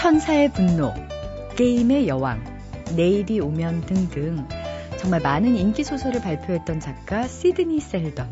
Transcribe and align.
천사의 0.00 0.50
분노, 0.54 0.94
게임의 1.56 2.08
여왕, 2.08 2.42
내일이 2.96 3.38
오면 3.38 3.82
등등 3.82 4.48
정말 4.96 5.20
많은 5.20 5.56
인기 5.56 5.84
소설을 5.84 6.22
발표했던 6.22 6.80
작가 6.80 7.28
시드니 7.28 7.80
셀던. 7.80 8.30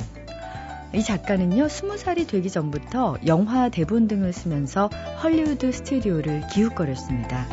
이 0.94 1.02
작가는요, 1.02 1.66
20살이 1.66 2.26
되기 2.26 2.48
전부터 2.48 3.18
영화 3.26 3.68
대본 3.68 4.08
등을 4.08 4.32
쓰면서 4.32 4.88
헐리우드 5.22 5.70
스튜디오를 5.70 6.46
기웃거렸습니다. 6.46 7.46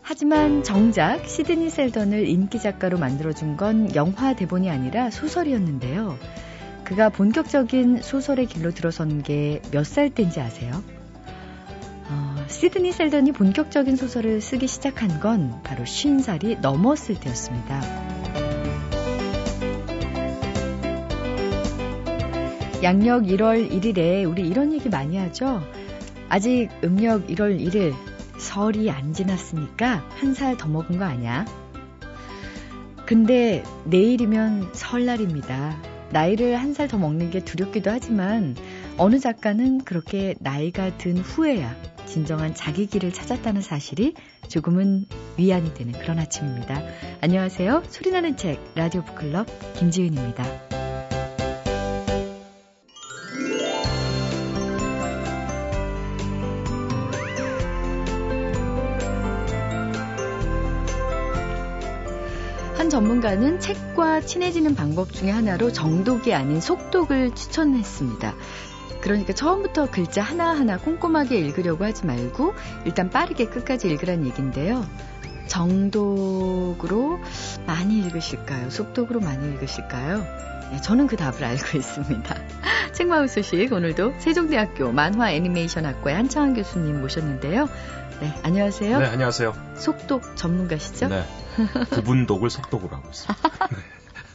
하지만 0.00 0.62
정작 0.62 1.28
시드니 1.28 1.68
셀던을 1.68 2.26
인기 2.26 2.58
작가로 2.58 2.96
만들어준 2.96 3.58
건 3.58 3.94
영화 3.94 4.34
대본이 4.34 4.70
아니라 4.70 5.10
소설이었는데요. 5.10 6.16
그가 6.90 7.08
본격적인 7.08 8.02
소설의 8.02 8.46
길로 8.46 8.72
들어선 8.72 9.22
게 9.22 9.62
몇 9.72 9.84
살 9.84 10.10
때인지 10.10 10.40
아세요? 10.40 10.82
어, 12.08 12.44
시드니 12.48 12.90
셀던이 12.90 13.30
본격적인 13.30 13.94
소설을 13.94 14.40
쓰기 14.40 14.66
시작한 14.66 15.20
건 15.20 15.60
바로 15.62 15.84
50살이 15.84 16.58
넘었을 16.58 17.14
때였습니다. 17.20 17.80
양력 22.82 23.22
1월 23.24 23.70
1일에 23.70 24.28
우리 24.28 24.48
이런 24.48 24.72
얘기 24.72 24.88
많이 24.88 25.16
하죠. 25.16 25.62
아직 26.28 26.70
음력 26.82 27.28
1월 27.28 27.60
1일 27.60 27.94
설이 28.38 28.90
안 28.90 29.12
지났으니까 29.12 30.04
한 30.18 30.34
살 30.34 30.56
더 30.56 30.66
먹은 30.68 30.98
거 30.98 31.04
아니야? 31.04 31.44
근데 33.06 33.62
내일이면 33.84 34.70
설날입니다. 34.72 35.89
나이를 36.12 36.56
한 36.56 36.72
살 36.74 36.88
더 36.88 36.98
먹는 36.98 37.30
게 37.30 37.40
두렵기도 37.40 37.90
하지만 37.90 38.56
어느 38.96 39.18
작가는 39.18 39.84
그렇게 39.84 40.34
나이가 40.40 40.96
든 40.98 41.18
후에야 41.18 41.74
진정한 42.06 42.54
자기 42.54 42.86
길을 42.86 43.12
찾았다는 43.12 43.62
사실이 43.62 44.14
조금은 44.48 45.06
위안이 45.36 45.74
되는 45.74 45.92
그런 45.92 46.18
아침입니다. 46.18 46.82
안녕하세요. 47.20 47.84
소리나는 47.88 48.36
책 48.36 48.58
라디오 48.74 49.04
북클럽 49.04 49.46
김지은입니다. 49.74 50.89
전문가는 63.20 63.60
책과 63.60 64.22
친해지는 64.22 64.74
방법 64.74 65.12
중에 65.12 65.30
하나로 65.30 65.72
정독이 65.72 66.32
아닌 66.32 66.60
속독을 66.60 67.34
추천했습니다. 67.34 68.34
그러니까 69.02 69.34
처음부터 69.34 69.90
글자 69.90 70.22
하나하나 70.22 70.78
꼼꼼하게 70.78 71.38
읽으려고 71.38 71.84
하지 71.84 72.06
말고 72.06 72.54
일단 72.86 73.10
빠르게 73.10 73.46
끝까지 73.46 73.88
읽으란 73.88 74.24
얘기인데요. 74.26 74.86
정독으로 75.48 77.20
많이 77.66 77.98
읽으실까요? 77.98 78.70
속독으로 78.70 79.20
많이 79.20 79.46
읽으실까요? 79.52 80.24
네, 80.70 80.80
저는 80.80 81.06
그 81.06 81.16
답을 81.16 81.44
알고 81.44 81.76
있습니다. 81.76 82.36
책마을 82.92 83.28
소식 83.28 83.72
오늘도 83.72 84.14
세종대학교 84.18 84.92
만화 84.92 85.30
애니메이션 85.32 85.84
학과의 85.84 86.16
한창환 86.16 86.54
교수님 86.54 87.00
모셨는데요. 87.00 87.68
네, 88.20 88.38
안녕하세요. 88.42 88.98
네, 88.98 89.06
안녕하세요. 89.06 89.76
속독 89.78 90.36
전문가시죠? 90.36 91.08
네. 91.08 91.24
구분독을 91.90 92.50
속독으로 92.50 92.94
하고 92.94 93.08
있습니다. 93.08 93.68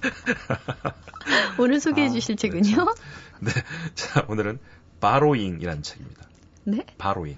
오늘 1.60 1.80
소개해 1.80 2.08
아, 2.08 2.12
주실 2.12 2.36
책은요? 2.36 2.64
그렇죠. 2.64 2.96
네. 3.42 3.52
자, 3.94 4.26
오늘은 4.28 4.58
바로잉이라는 5.00 5.84
책입니다. 5.84 6.28
네? 6.64 6.84
바로잉. 6.98 7.38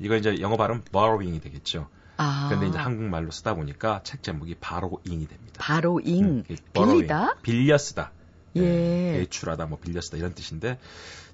이거 0.00 0.16
이제 0.16 0.40
영어 0.40 0.56
발음 0.56 0.82
borrowing이 0.90 1.40
되겠죠. 1.40 1.88
아. 2.16 2.46
그런데 2.48 2.66
이제 2.66 2.78
한국말로 2.78 3.30
쓰다 3.30 3.54
보니까 3.54 4.00
책 4.02 4.24
제목이 4.24 4.56
바로잉이 4.56 5.28
됩니다. 5.28 5.54
바로잉. 5.58 6.24
음, 6.24 6.44
빌리다? 6.72 7.36
빌려 7.42 7.78
쓰다. 7.78 8.10
예. 8.56 8.60
네, 8.60 9.18
예출하다, 9.20 9.66
뭐 9.66 9.78
빌려 9.78 10.00
쓰다 10.00 10.16
이런 10.16 10.34
뜻인데 10.34 10.80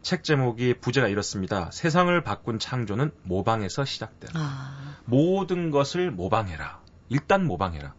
책 0.02 0.24
제목이 0.24 0.74
부제가 0.80 1.08
이렇습니다. 1.08 1.70
세상을 1.70 2.22
바꾼 2.24 2.58
창조는 2.58 3.12
모방에서 3.22 3.84
시작된다. 3.84 4.38
아. 4.38 4.96
모든 5.04 5.70
것을 5.70 6.10
모방해라. 6.10 6.80
일단 7.08 7.46
모방해라. 7.46 7.94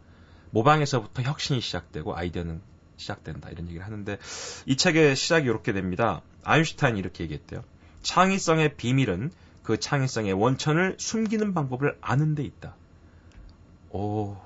모방에서부터 0.52 1.24
혁신이 1.24 1.62
시작되고 1.62 2.16
아이디어는 2.16 2.62
시작된다. 2.98 3.50
이런 3.50 3.68
얘기를 3.68 3.86
하는데 3.86 4.18
이 4.66 4.76
책의 4.76 5.16
시작이 5.16 5.46
이렇게 5.46 5.74
됩니다. 5.74 6.22
아인슈타인이 6.44 7.00
이렇게 7.00 7.24
얘기했대요. 7.24 7.64
창의성의 8.02 8.76
비밀은 8.76 9.32
그 9.64 9.80
창의성의 9.80 10.34
원천을 10.34 10.98
숨기는 11.00 11.54
방법을 11.54 11.98
아는 12.02 12.36
데 12.36 12.44
있다. 12.44 12.76
오, 13.92 14.38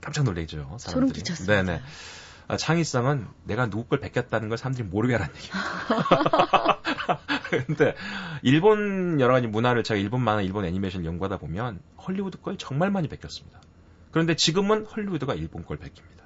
깜짝 0.00 0.24
놀래죠. 0.24 0.58
사람들이. 0.78 0.90
소름 0.90 1.08
끼쳤습니다. 1.08 1.62
네네. 1.62 1.82
아, 2.46 2.56
창의성은 2.56 3.26
내가 3.44 3.70
누구 3.70 3.84
걸 3.84 4.00
베꼈다는 4.00 4.48
걸 4.48 4.58
사람들이 4.58 4.86
모르게 4.86 5.14
하라는 5.14 5.34
얘기입니다. 5.34 6.80
근데 7.66 7.94
일본 8.42 9.20
여러 9.20 9.34
가지 9.34 9.46
문화를 9.46 9.82
제가 9.82 9.98
일본 9.98 10.22
만화, 10.22 10.42
일본 10.42 10.64
애니메이션을 10.64 11.06
연구하다 11.06 11.38
보면 11.38 11.80
헐리우드 12.06 12.40
걸 12.40 12.58
정말 12.58 12.90
많이 12.90 13.08
베꼈습니다. 13.08 13.60
그런데 14.10 14.34
지금은 14.36 14.86
헐리우드가 14.86 15.34
일본 15.34 15.64
걸 15.64 15.76
베낍니다. 15.76 16.24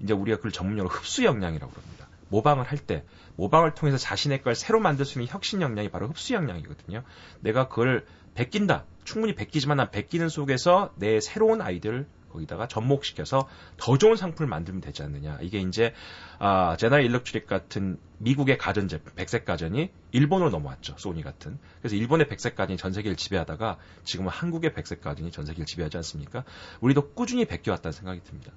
이제 0.00 0.12
우리가 0.12 0.36
그걸 0.38 0.52
전문용어로 0.52 0.92
흡수 0.92 1.24
역량이라고 1.24 1.72
그럽니다. 1.72 2.08
모방을 2.28 2.64
할 2.64 2.78
때 2.78 3.04
모방을 3.36 3.74
통해서 3.74 3.98
자신의 3.98 4.42
걸 4.42 4.54
새로 4.54 4.80
만들 4.80 5.04
수 5.04 5.18
있는 5.18 5.32
혁신 5.32 5.62
역량이 5.62 5.90
바로 5.90 6.08
흡수 6.08 6.34
역량이거든요. 6.34 7.02
내가 7.40 7.68
그걸 7.68 8.06
베낀다. 8.34 8.84
충분히 9.04 9.34
베끼지만 9.34 9.76
난 9.76 9.90
베끼는 9.90 10.28
속에서 10.28 10.92
내 10.96 11.20
새로운 11.20 11.60
아이디어를 11.60 12.06
거기다가 12.32 12.66
접목시켜서 12.66 13.48
더 13.76 13.98
좋은 13.98 14.16
상품을 14.16 14.48
만들면 14.48 14.80
되지 14.80 15.02
않느냐. 15.02 15.38
이게 15.42 15.60
이제 15.60 15.94
아, 16.38 16.76
제너럴 16.76 17.04
일렉트릭 17.04 17.46
같은 17.46 17.98
미국의 18.18 18.58
가전제품, 18.58 19.14
백색 19.14 19.44
가전이 19.44 19.90
일본으로 20.12 20.50
넘어왔죠. 20.50 20.94
소니 20.98 21.22
같은. 21.22 21.58
그래서 21.80 21.96
일본의 21.96 22.28
백색 22.28 22.56
가전이 22.56 22.76
전 22.76 22.92
세계를 22.92 23.16
지배하다가 23.16 23.78
지금은 24.04 24.30
한국의 24.30 24.74
백색 24.74 25.00
가전이 25.00 25.30
전 25.30 25.44
세계를 25.44 25.66
지배하지 25.66 25.96
않습니까? 25.98 26.44
우리도 26.80 27.12
꾸준히 27.12 27.44
베껴왔다는 27.44 27.92
생각이 27.92 28.22
듭니다. 28.22 28.52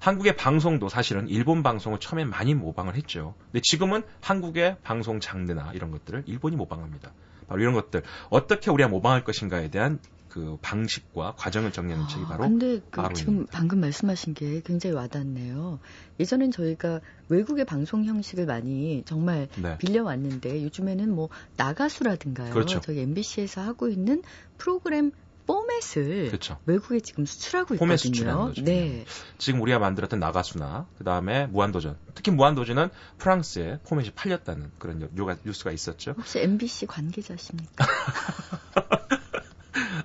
한국의 0.00 0.36
방송도 0.36 0.88
사실은 0.88 1.28
일본 1.28 1.62
방송을 1.62 2.00
처음에 2.00 2.24
많이 2.24 2.54
모방을 2.54 2.96
했죠. 2.96 3.34
근데 3.46 3.60
지금은 3.62 4.02
한국의 4.20 4.78
방송 4.82 5.20
장르나 5.20 5.72
이런 5.74 5.92
것들을 5.92 6.24
일본이 6.26 6.56
모방합니다. 6.56 7.12
바로 7.46 7.60
이런 7.60 7.74
것들 7.74 8.02
어떻게 8.30 8.70
우리가 8.70 8.88
모방할 8.88 9.22
것인가에 9.24 9.68
대한 9.68 10.00
그 10.32 10.56
방식과 10.62 11.34
과정을 11.36 11.72
정리하는 11.72 12.06
아, 12.06 12.08
책이 12.08 12.24
바로 12.24 12.44
근데 12.44 12.80
그 12.90 13.02
지금 13.12 13.46
방금 13.52 13.80
말씀하신 13.80 14.32
게 14.32 14.62
굉장히 14.64 14.96
와닿네요. 14.96 15.78
예전엔 16.18 16.52
저희가 16.52 17.00
외국의 17.28 17.66
방송 17.66 18.06
형식을 18.06 18.46
많이 18.46 19.02
정말 19.04 19.48
네. 19.56 19.76
빌려왔는데 19.76 20.62
요즘에는 20.64 21.14
뭐 21.14 21.28
나가수라든가요. 21.58 22.54
그렇죠. 22.54 22.80
저희 22.80 23.00
MBC에서 23.00 23.60
하고 23.60 23.88
있는 23.88 24.22
프로그램 24.56 25.12
포맷을 25.46 26.28
그렇죠. 26.28 26.58
외국에 26.64 27.00
지금 27.00 27.26
수출하고 27.26 27.74
있거든요. 27.74 27.96
수출하는 27.98 28.54
네. 28.64 29.04
지금 29.36 29.60
우리가 29.60 29.78
만들었던 29.80 30.18
나가수나 30.18 30.86
그다음에 30.96 31.46
무한도전. 31.48 31.98
특히 32.14 32.30
무한도전은 32.30 32.88
프랑스에 33.18 33.80
포맷이 33.86 34.12
팔렸다는 34.12 34.70
그런 34.78 35.10
뉴스가 35.44 35.72
있었죠. 35.72 36.14
혹시 36.16 36.38
MBC 36.38 36.86
관계자십니까? 36.86 37.84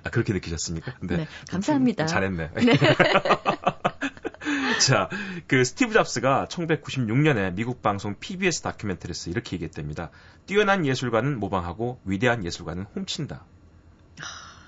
아, 0.04 0.10
그렇게 0.10 0.32
느끼셨습니까? 0.32 0.94
네. 1.02 1.16
네 1.16 1.28
감사합니다. 1.50 2.06
잘했네. 2.06 2.50
네. 2.54 2.78
자, 4.80 5.08
그 5.46 5.64
스티브 5.64 5.92
잡스가 5.92 6.46
1996년에 6.48 7.52
미국 7.54 7.82
방송 7.82 8.14
PBS 8.18 8.62
다큐멘터리에서 8.62 9.30
이렇게 9.30 9.56
얘기했답니다. 9.56 10.10
뛰어난 10.46 10.86
예술가는 10.86 11.38
모방하고 11.38 12.00
위대한 12.04 12.44
예술가는 12.44 12.86
훔친다. 12.94 13.44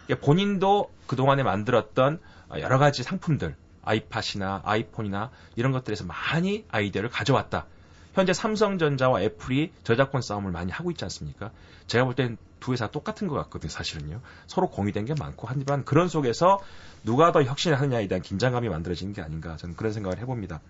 그러니까 0.06 0.26
본인도 0.26 0.92
그동안에 1.06 1.42
만들었던 1.42 2.20
여러 2.58 2.78
가지 2.78 3.02
상품들, 3.02 3.54
아이팟이나 3.82 4.62
아이폰이나 4.64 5.30
이런 5.56 5.72
것들에서 5.72 6.04
많이 6.04 6.64
아이디어를 6.70 7.08
가져왔다. 7.10 7.66
현재 8.14 8.32
삼성전자와 8.32 9.22
애플이 9.22 9.72
저작권 9.84 10.22
싸움을 10.22 10.52
많이 10.52 10.72
하고 10.72 10.90
있지 10.90 11.04
않습니까? 11.04 11.50
제가 11.86 12.04
볼 12.04 12.14
땐 12.14 12.38
두 12.60 12.72
회사 12.72 12.86
똑같은 12.86 13.26
것 13.26 13.34
같거든요, 13.34 13.70
사실은요. 13.70 14.20
서로 14.46 14.68
공유된 14.68 15.06
게 15.06 15.14
많고, 15.18 15.48
하지만 15.48 15.84
그런 15.84 16.08
속에서 16.08 16.60
누가 17.02 17.32
더 17.32 17.42
혁신을 17.42 17.80
하느냐에 17.80 18.06
대한 18.06 18.22
긴장감이 18.22 18.68
만들어지는 18.68 19.14
게 19.14 19.22
아닌가, 19.22 19.56
저는 19.56 19.74
그런 19.74 19.92
생각을 19.92 20.18
해봅니다. 20.18 20.60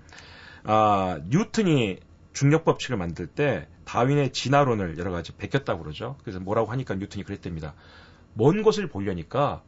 아, 0.63 1.19
뉴턴이 1.29 1.99
중력 2.33 2.65
법칙을 2.65 2.97
만들 2.97 3.27
때 3.27 3.67
다윈의 3.85 4.33
진화론을 4.33 4.99
여러 4.99 5.11
가지 5.11 5.33
베꼈다고 5.33 5.83
그러죠. 5.83 6.17
그래서 6.23 6.39
뭐라고 6.39 6.71
하니까 6.71 6.95
뉴턴이 6.95 7.25
그랬답니다. 7.25 7.75
먼 8.35 8.63
곳을 8.63 8.87
보려니까 8.89 9.63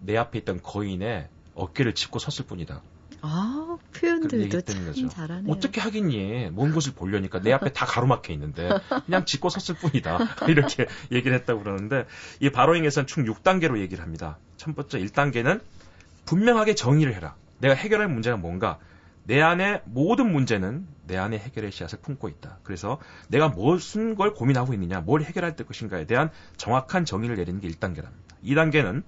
내 0.00 0.16
앞에 0.16 0.38
있던 0.38 0.62
거인의 0.62 1.28
어깨를 1.54 1.94
짚고 1.94 2.18
섰을 2.18 2.46
뿐이다. 2.46 2.80
아, 3.20 3.76
표현들도 3.94 4.60
참. 4.92 5.08
잘하네요. 5.08 5.52
어떻게 5.52 5.80
하겠니? 5.80 6.50
먼 6.52 6.72
곳을 6.72 6.92
보려니까 6.94 7.40
내 7.40 7.52
앞에 7.52 7.72
다 7.72 7.86
가로막혀 7.86 8.32
있는데 8.34 8.68
그냥 9.06 9.24
짚고 9.24 9.48
섰을 9.48 9.78
뿐이다. 9.78 10.18
이렇게 10.48 10.86
얘기를 11.10 11.36
했다고 11.38 11.62
그러는데 11.62 12.06
이 12.40 12.50
바로잉에서는 12.50 13.06
총 13.06 13.24
6단계로 13.24 13.78
얘기를 13.80 14.02
합니다. 14.02 14.38
첫 14.56 14.74
번째 14.74 14.98
1단계는 15.00 15.60
분명하게 16.26 16.74
정의를 16.74 17.14
해라. 17.14 17.34
내가 17.58 17.74
해결할 17.74 18.08
문제가 18.08 18.36
뭔가 18.36 18.78
내 19.24 19.42
안에 19.42 19.82
모든 19.84 20.32
문제는 20.32 20.86
내 21.06 21.16
안에 21.16 21.38
해결의 21.38 21.70
씨앗을 21.70 21.98
품고 22.00 22.28
있다. 22.28 22.58
그래서 22.62 22.98
내가 23.28 23.48
무슨 23.48 24.14
걸 24.14 24.32
고민하고 24.32 24.72
있느냐, 24.74 25.00
뭘 25.00 25.22
해결할 25.22 25.54
것인가에 25.54 26.06
대한 26.06 26.30
정확한 26.56 27.04
정의를 27.04 27.36
내리는 27.36 27.60
게 27.60 27.68
1단계랍니다. 27.68 28.28
2단계는 28.44 29.02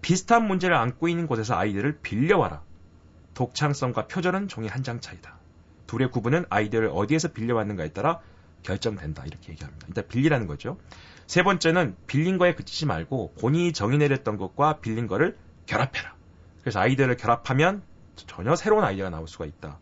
비슷한 0.00 0.48
문제를 0.48 0.74
안고 0.74 1.08
있는 1.08 1.26
곳에서 1.28 1.54
아이디어를 1.54 1.98
빌려와라. 2.02 2.62
독창성과 3.34 4.06
표절은 4.06 4.48
종이 4.48 4.68
한 4.68 4.82
장 4.82 5.00
차이다. 5.00 5.38
둘의 5.86 6.10
구분은 6.10 6.46
아이디어를 6.48 6.90
어디에서 6.92 7.28
빌려왔는가에 7.28 7.88
따라 7.90 8.20
결정된다. 8.62 9.24
이렇게 9.26 9.52
얘기합니다. 9.52 9.86
일단 9.88 10.08
빌리라는 10.08 10.46
거죠. 10.46 10.78
세 11.26 11.42
번째는 11.42 11.96
빌린 12.06 12.38
거에 12.38 12.54
그치지 12.54 12.86
말고 12.86 13.34
본인이 13.40 13.72
정의 13.72 13.98
내렸던 13.98 14.36
것과 14.36 14.80
빌린 14.80 15.06
거를 15.06 15.36
결합해라. 15.66 16.14
그래서 16.60 16.80
아이디어를 16.80 17.16
결합하면 17.16 17.82
전혀 18.16 18.54
새로운 18.56 18.84
아이디어가 18.84 19.10
나올 19.10 19.28
수가 19.28 19.46
있다. 19.46 19.78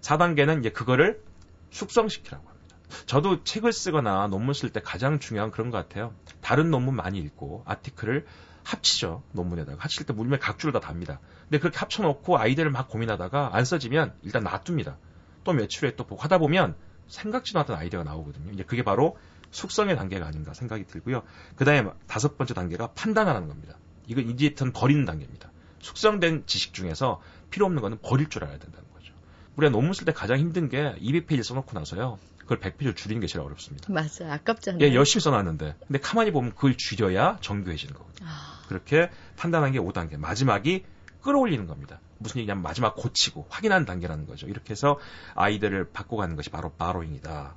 4단계는 0.00 0.60
이제 0.60 0.70
그거를 0.70 1.22
숙성시키라고 1.70 2.48
합니다. 2.48 2.76
저도 3.06 3.42
책을 3.44 3.72
쓰거나 3.72 4.28
논문 4.28 4.54
쓸 4.54 4.70
때 4.70 4.80
가장 4.80 5.18
중요한 5.18 5.50
그런 5.50 5.70
것 5.70 5.78
같아요. 5.78 6.14
다른 6.40 6.70
논문 6.70 6.94
많이 6.94 7.18
읽고 7.18 7.64
아티클을 7.66 8.26
합치죠. 8.64 9.22
논문에다가. 9.32 9.78
합칠 9.80 10.06
때 10.06 10.12
물면 10.12 10.40
각주를 10.40 10.72
다 10.72 10.80
답니다. 10.80 11.20
근데 11.42 11.58
그렇게 11.58 11.78
합쳐놓고 11.78 12.38
아이디어를 12.38 12.72
막 12.72 12.88
고민하다가 12.88 13.50
안 13.52 13.64
써지면 13.64 14.14
일단 14.22 14.42
놔둡니다. 14.42 14.96
또 15.44 15.52
며칠 15.52 15.84
후에 15.84 15.96
또 15.96 16.04
보고 16.04 16.22
하다 16.22 16.38
보면 16.38 16.74
생각지도 17.06 17.60
않던 17.60 17.76
아이디어가 17.76 18.04
나오거든요. 18.04 18.50
이제 18.52 18.64
그게 18.64 18.82
바로 18.82 19.18
숙성의 19.50 19.96
단계가 19.96 20.26
아닌가 20.26 20.54
생각이 20.54 20.86
들고요. 20.86 21.22
그 21.54 21.64
다음에 21.64 21.90
다섯 22.06 22.36
번째 22.36 22.54
단계가 22.54 22.88
판단하는 22.92 23.46
겁니다. 23.46 23.76
이건 24.06 24.28
이제부터는 24.30 24.72
버리는 24.72 25.04
단계입니다. 25.04 25.50
숙성된 25.80 26.44
지식 26.46 26.72
중에서 26.72 27.20
필요 27.50 27.66
없는 27.66 27.82
거는 27.82 27.98
버릴 28.02 28.28
줄 28.30 28.44
알아야 28.44 28.58
된다는 28.58 28.88
거죠. 28.94 29.12
우리가 29.56 29.70
논문 29.70 29.92
쓸 29.92 30.06
때 30.06 30.12
가장 30.12 30.38
힘든 30.38 30.68
게 30.68 30.94
200페이지 30.98 31.42
써놓고 31.42 31.78
나서요. 31.78 32.18
그걸 32.38 32.58
100페이지로 32.58 32.96
줄이는 32.96 33.20
게 33.20 33.26
제일 33.26 33.44
어렵습니다. 33.44 33.92
맞아요. 33.92 34.32
아깝잖아요. 34.32 34.80
예, 34.82 34.94
열심히 34.94 35.22
써놨는데. 35.22 35.76
근데 35.86 35.98
가만히 35.98 36.30
보면 36.30 36.54
그걸 36.54 36.76
줄여야 36.76 37.38
정교해지는 37.40 37.94
거거든요. 37.94 38.28
아... 38.28 38.53
그렇게 38.68 39.10
판단한 39.36 39.72
게 39.72 39.78
5단계. 39.78 40.16
마지막이 40.18 40.84
끌어올리는 41.22 41.66
겁니다. 41.66 42.00
무슨 42.18 42.38
얘기냐면 42.38 42.62
마지막 42.62 42.94
고치고 42.96 43.46
확인하는 43.48 43.86
단계라는 43.86 44.26
거죠. 44.26 44.46
이렇게 44.46 44.70
해서 44.72 44.98
아이들을 45.34 45.90
바꿔가는 45.92 46.36
것이 46.36 46.50
바로 46.50 46.70
바로잉이다. 46.72 47.54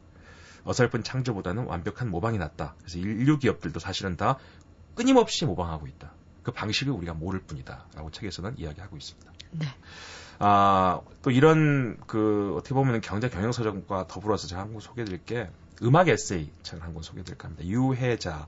어설픈 0.63 1.03
창조보다는 1.03 1.65
완벽한 1.65 2.09
모방이 2.09 2.37
낫다. 2.37 2.75
그래서 2.79 2.97
인류 2.99 3.39
기업들도 3.39 3.79
사실은 3.79 4.17
다 4.17 4.37
끊임없이 4.95 5.45
모방하고 5.45 5.87
있다. 5.87 6.11
그 6.43 6.51
방식을 6.51 6.91
우리가 6.93 7.13
모를 7.13 7.41
뿐이다. 7.41 7.85
라고 7.95 8.09
책에서는 8.11 8.57
이야기하고 8.57 8.97
있습니다. 8.97 9.31
네. 9.51 9.67
아, 10.39 11.01
또 11.21 11.31
이런 11.31 11.97
그 12.07 12.53
어떻게 12.57 12.73
보면 12.73 13.01
경제 13.01 13.29
경영서적과 13.29 14.07
더불어서 14.07 14.47
제가 14.47 14.61
한 14.61 14.71
권 14.71 14.81
소개해 14.81 15.05
드릴 15.05 15.23
게 15.25 15.49
음악 15.83 16.07
에세이 16.09 16.51
책을 16.63 16.83
한 16.83 16.93
권 16.93 17.03
소개해 17.03 17.23
드릴까 17.23 17.47
합니다. 17.47 17.65
유해자 17.65 18.47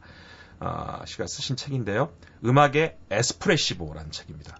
아, 0.59 1.05
씨가 1.05 1.27
쓰신 1.27 1.55
책인데요. 1.55 2.13
음악의 2.43 2.97
에스프레시보라는 3.09 4.11
책입니다. 4.11 4.57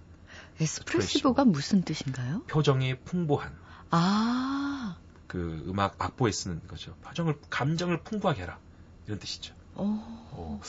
에스프레시보가 0.60 1.46
무슨 1.46 1.84
뜻인가요? 1.84 2.44
표정이 2.48 3.00
풍부한. 3.00 3.56
아. 3.92 4.98
그 5.28 5.64
음악 5.68 5.96
악보에 6.00 6.32
쓰는 6.32 6.62
거죠. 6.68 6.96
표정을 7.04 7.40
감정을 7.50 8.02
풍부하게 8.04 8.44
해라 8.44 8.58
이런 9.06 9.20
뜻이죠. 9.20 9.54
오. 9.76 9.84
오. 9.84 10.60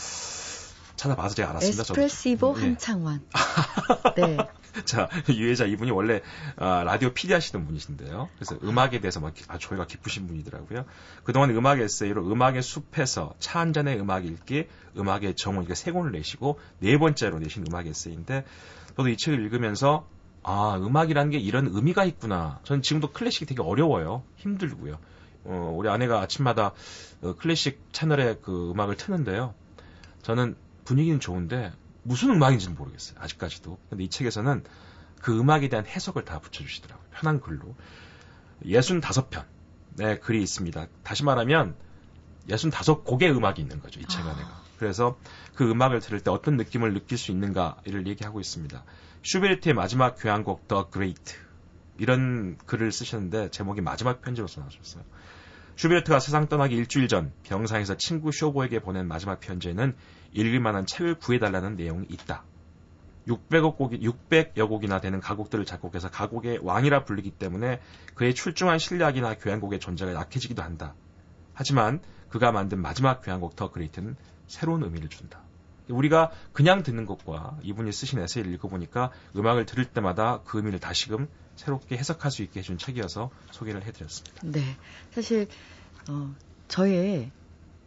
찾아봐서 1.01 1.35
제가 1.35 1.51
알았습니다. 1.51 1.81
에스프레시보 1.83 2.55
저도. 2.55 2.61
예. 2.61 2.65
한창원. 2.67 3.23
네. 4.17 4.37
자, 4.85 5.09
유해자 5.31 5.65
이분이 5.65 5.91
원래 5.91 6.21
아, 6.57 6.85
라디오 6.85 7.13
PD 7.15 7.33
하시던 7.33 7.65
분이신데요. 7.65 8.29
그래서 8.37 8.59
음악에 8.63 9.01
대해서 9.01 9.19
막 9.19 9.33
아, 9.49 9.57
저희가 9.57 9.87
깊으신 9.87 10.27
분이더라고요. 10.27 10.85
그동안 11.25 11.51
음악 11.51 11.81
에세이로 11.81 12.31
음악의 12.31 12.63
숲에서 12.63 13.35
차 13.39 13.61
한 13.61 13.73
잔의 13.73 13.99
음악 14.01 14.25
읽기, 14.27 14.69
음악의 14.97 15.35
정원 15.37 15.65
이게 15.65 15.75
세 15.75 15.91
권을 15.93 16.13
내시고 16.13 16.59
네 16.79 16.97
번째로 16.99 17.39
내신 17.39 17.65
음악 17.69 17.87
에세이인데 17.87 18.45
저도 18.97 19.09
이 19.09 19.17
책을 19.17 19.41
읽으면서 19.41 20.07
아, 20.43 20.79
음악이라는 20.81 21.31
게 21.31 21.39
이런 21.39 21.67
의미가 21.71 22.05
있구나. 22.05 22.61
저는 22.65 22.83
지금도 22.83 23.13
클래식이 23.13 23.47
되게 23.47 23.63
어려워요. 23.63 24.23
힘들고요. 24.37 24.99
어, 25.45 25.75
우리 25.75 25.89
아내가 25.89 26.21
아침마다 26.21 26.73
어, 27.23 27.35
클래식 27.37 27.81
채널에 27.93 28.37
그 28.43 28.71
음악을 28.71 28.97
트는데요. 28.97 29.55
저는 30.23 30.57
분위기는 30.91 31.21
좋은데 31.21 31.73
무슨 32.03 32.31
음악인지는 32.31 32.75
모르겠어요. 32.77 33.17
아직까지도. 33.21 33.79
근데 33.89 34.03
이 34.05 34.11
책에서는 34.11 34.65
그 35.23 35.39
음악에 35.39 35.69
대한 35.69 35.87
해석을 35.87 36.25
다 36.25 36.41
붙여주시더라고요. 36.41 37.07
편한 37.13 37.41
글로. 37.41 37.77
65편. 38.65 39.45
네, 39.95 40.19
글이 40.19 40.43
있습니다. 40.43 40.87
다시 41.05 41.23
말하면 41.23 41.77
65곡의 42.49 43.37
음악이 43.37 43.63
있는 43.63 43.81
거죠. 43.81 44.01
이 44.01 44.05
책 44.05 44.21
안에가. 44.27 44.49
아. 44.49 44.63
그래서 44.81 45.17
그 45.55 45.71
음악을 45.71 46.01
들을 46.01 46.19
때 46.21 46.31
어떤 46.33 46.57
느낌을 46.57 46.93
느낄 46.93 47.19
수 47.19 47.31
있는가를 47.31 48.09
얘기하고 48.09 48.41
있습니다. 48.41 48.83
슈베르트의 49.23 49.75
마지막 49.75 50.17
교향곡 50.19 50.67
The 50.67 50.85
Great. 50.93 51.35
이런 51.99 52.59
글을 52.67 52.91
쓰셨는데 52.91 53.51
제목이 53.51 53.81
마지막 53.81 54.23
편지로 54.23 54.49
써놨었어요. 54.49 55.05
슈베르트가 55.81 56.21
세상 56.21 56.47
떠나기 56.47 56.77
일주일 56.77 57.09
전 57.09 57.33
병상에서 57.43 57.97
친구 57.97 58.33
쇼보에게 58.33 58.81
보낸 58.81 59.09
마지막 59.09 59.41
편지에는 59.41 59.97
읽을 60.33 60.61
만한 60.61 60.85
책을 60.85 61.15
구해달라는 61.15 61.77
내용이 61.77 62.07
있다. 62.11 62.45
600여 63.27 63.79
곡이, 63.79 63.99
600여 64.01 64.69
곡이나 64.69 65.01
되는 65.01 65.21
가곡들을 65.21 65.65
작곡해서 65.65 66.11
가곡의 66.11 66.59
왕이라 66.63 67.05
불리기 67.05 67.31
때문에 67.31 67.81
그의 68.15 68.35
출중한 68.35 68.79
실력이나 68.79 69.39
교향곡의 69.39 69.81
존재가 69.81 70.13
약해지기도 70.13 70.63
한다. 70.63 70.95
하지만 71.55 72.03
그가 72.29 72.53
만든 72.53 72.83
마지막 72.83 73.23
교향곡 73.23 73.57
The 73.57 73.71
Great는 73.71 74.17
새로운 74.49 74.83
의미를 74.83 75.09
준다. 75.09 75.41
우리가 75.91 76.31
그냥 76.53 76.83
듣는 76.83 77.07
것과 77.07 77.59
이분이 77.63 77.93
쓰신 77.93 78.19
에세이를 78.21 78.53
읽어보니까 78.55 79.11
음악을 79.37 79.67
들을 79.67 79.85
때마다 79.85 80.41
그 80.45 80.59
의미를 80.59 80.79
다시금 80.79 81.29
새롭게 81.57 81.97
해석할 81.97 82.31
수 82.31 82.43
있게 82.43 82.61
해준 82.61 82.79
책이어서 82.79 83.31
소개를 83.51 83.85
해드렸습니다. 83.85 84.41
네. 84.45 84.77
사실, 85.13 85.47
어, 86.09 86.35
저의 86.69 87.31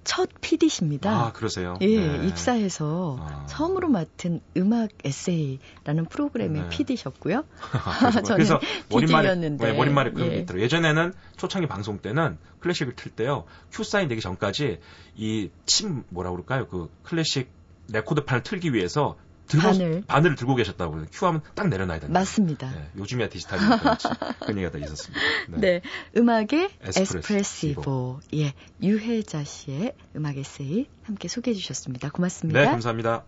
첫 0.04 0.30
PD십니다. 0.42 1.10
아, 1.10 1.32
그러세요? 1.32 1.76
예, 1.80 1.88
네. 2.18 2.28
입사해서 2.28 3.18
아. 3.22 3.46
처음으로 3.46 3.88
맡은 3.88 4.42
음악 4.58 4.90
에세이라는 5.06 6.06
프로그램의 6.10 6.64
네. 6.64 6.70
PD셨고요. 6.70 7.46
저는 8.26 8.36
그래서. 8.36 8.60
머릿말에, 8.90 9.36
머릿말에 9.50 10.12
그런 10.12 10.28
예. 10.28 10.32
게 10.32 10.38
있더라고요. 10.42 10.64
예전에는 10.66 11.14
초창기 11.38 11.68
방송 11.70 12.00
때는 12.00 12.38
클래식을 12.60 12.98
틀 12.98 13.14
때요. 13.14 13.46
큐 13.72 13.86
사인 13.86 14.10
되기 14.10 14.20
전까지 14.20 14.80
이 15.16 15.50
침 15.66 16.04
뭐라 16.10 16.32
그럴까요? 16.32 16.68
그 16.68 16.90
클래식 17.04 17.48
레코드판을 17.92 18.44
틀기 18.44 18.74
위해서 18.74 19.18
들고, 19.48 19.68
바늘. 19.68 20.04
바늘을 20.08 20.36
들고 20.36 20.56
계셨다고 20.56 21.04
큐하면 21.12 21.42
딱 21.54 21.68
내려놔야 21.68 22.00
된다. 22.00 22.20
맞습니다. 22.20 22.72
네, 22.72 22.90
요즘이야 22.98 23.30
디지털이니까 23.30 23.98
그런 24.40 24.58
얘기가 24.58 24.72
다 24.72 24.78
있었습니다. 24.80 25.22
네, 25.50 25.58
네 25.60 25.82
음악의 26.18 26.70
에스프레시보. 26.82 27.18
에스프레시보. 27.20 28.20
예, 28.36 28.54
유혜자 28.82 29.44
씨의 29.44 29.96
음악 30.16 30.38
에세이 30.38 30.88
함께 31.04 31.28
소개해 31.28 31.56
주셨습니다. 31.56 32.10
고맙습니다. 32.10 32.60
네, 32.60 32.66
감사합니다. 32.68 33.26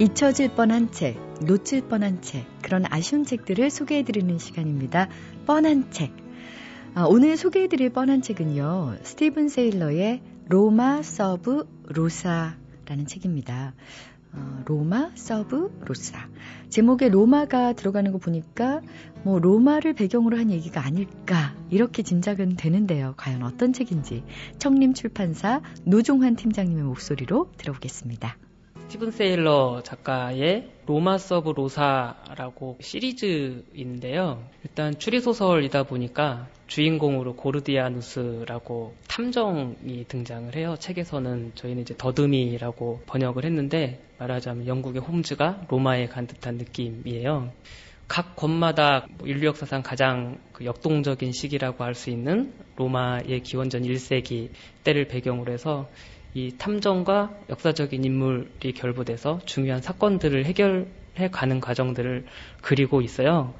잊혀질 0.00 0.54
뻔한 0.54 0.90
책, 0.90 1.20
놓칠 1.44 1.86
뻔한 1.86 2.22
책, 2.22 2.46
그런 2.62 2.86
아쉬운 2.88 3.26
책들을 3.26 3.68
소개해드리는 3.68 4.38
시간입니다. 4.38 5.10
뻔한 5.44 5.90
책. 5.90 6.16
아, 6.94 7.04
오늘 7.04 7.36
소개해드릴 7.36 7.90
뻔한 7.90 8.22
책은요, 8.22 8.96
스티븐 9.02 9.50
세일러의 9.50 10.22
로마 10.48 11.02
서브 11.02 11.68
로사라는 11.88 13.04
책입니다. 13.06 13.74
어, 14.32 14.62
로마 14.64 15.10
서브 15.16 15.70
로사. 15.84 16.30
제목에 16.70 17.10
로마가 17.10 17.74
들어가는 17.74 18.10
거 18.10 18.16
보니까 18.16 18.80
뭐 19.22 19.38
로마를 19.38 19.92
배경으로 19.92 20.38
한 20.38 20.50
얘기가 20.50 20.82
아닐까 20.82 21.54
이렇게 21.68 22.02
짐작은 22.02 22.56
되는데요. 22.56 23.12
과연 23.18 23.42
어떤 23.42 23.74
책인지 23.74 24.24
청림 24.58 24.94
출판사 24.94 25.60
노종환 25.84 26.36
팀장님의 26.36 26.84
목소리로 26.84 27.52
들어보겠습니다. 27.58 28.38
스티븐 28.90 29.12
세일러 29.12 29.82
작가의 29.84 30.68
로마 30.86 31.16
서브 31.16 31.50
로사라고 31.50 32.76
시리즈인데요. 32.80 34.44
일단 34.64 34.98
추리소설이다 34.98 35.84
보니까 35.84 36.48
주인공으로 36.66 37.36
고르디아누스라고 37.36 38.96
탐정이 39.06 40.06
등장을 40.08 40.56
해요. 40.56 40.74
책에서는 40.80 41.52
저희는 41.54 41.82
이제 41.82 41.94
더듬이라고 41.96 43.02
번역을 43.06 43.44
했는데 43.44 44.02
말하자면 44.18 44.66
영국의 44.66 45.02
홈즈가 45.02 45.66
로마에 45.68 46.06
간 46.06 46.26
듯한 46.26 46.56
느낌이에요. 46.56 47.52
각 48.08 48.34
권마다 48.34 49.06
뭐 49.18 49.28
인류 49.28 49.46
역사상 49.46 49.84
가장 49.84 50.40
그 50.52 50.64
역동적인 50.64 51.30
시기라고 51.30 51.84
할 51.84 51.94
수 51.94 52.10
있는 52.10 52.52
로마의 52.74 53.44
기원전 53.44 53.82
1세기 53.82 54.48
때를 54.82 55.06
배경으로 55.06 55.52
해서 55.52 55.88
이 56.34 56.56
탐정과 56.56 57.40
역사적인 57.48 58.04
인물이 58.04 58.72
결부돼서 58.74 59.40
중요한 59.46 59.82
사건들을 59.82 60.44
해결해 60.44 61.30
가는 61.32 61.60
과정들을 61.60 62.26
그리고 62.62 63.00
있어요. 63.00 63.54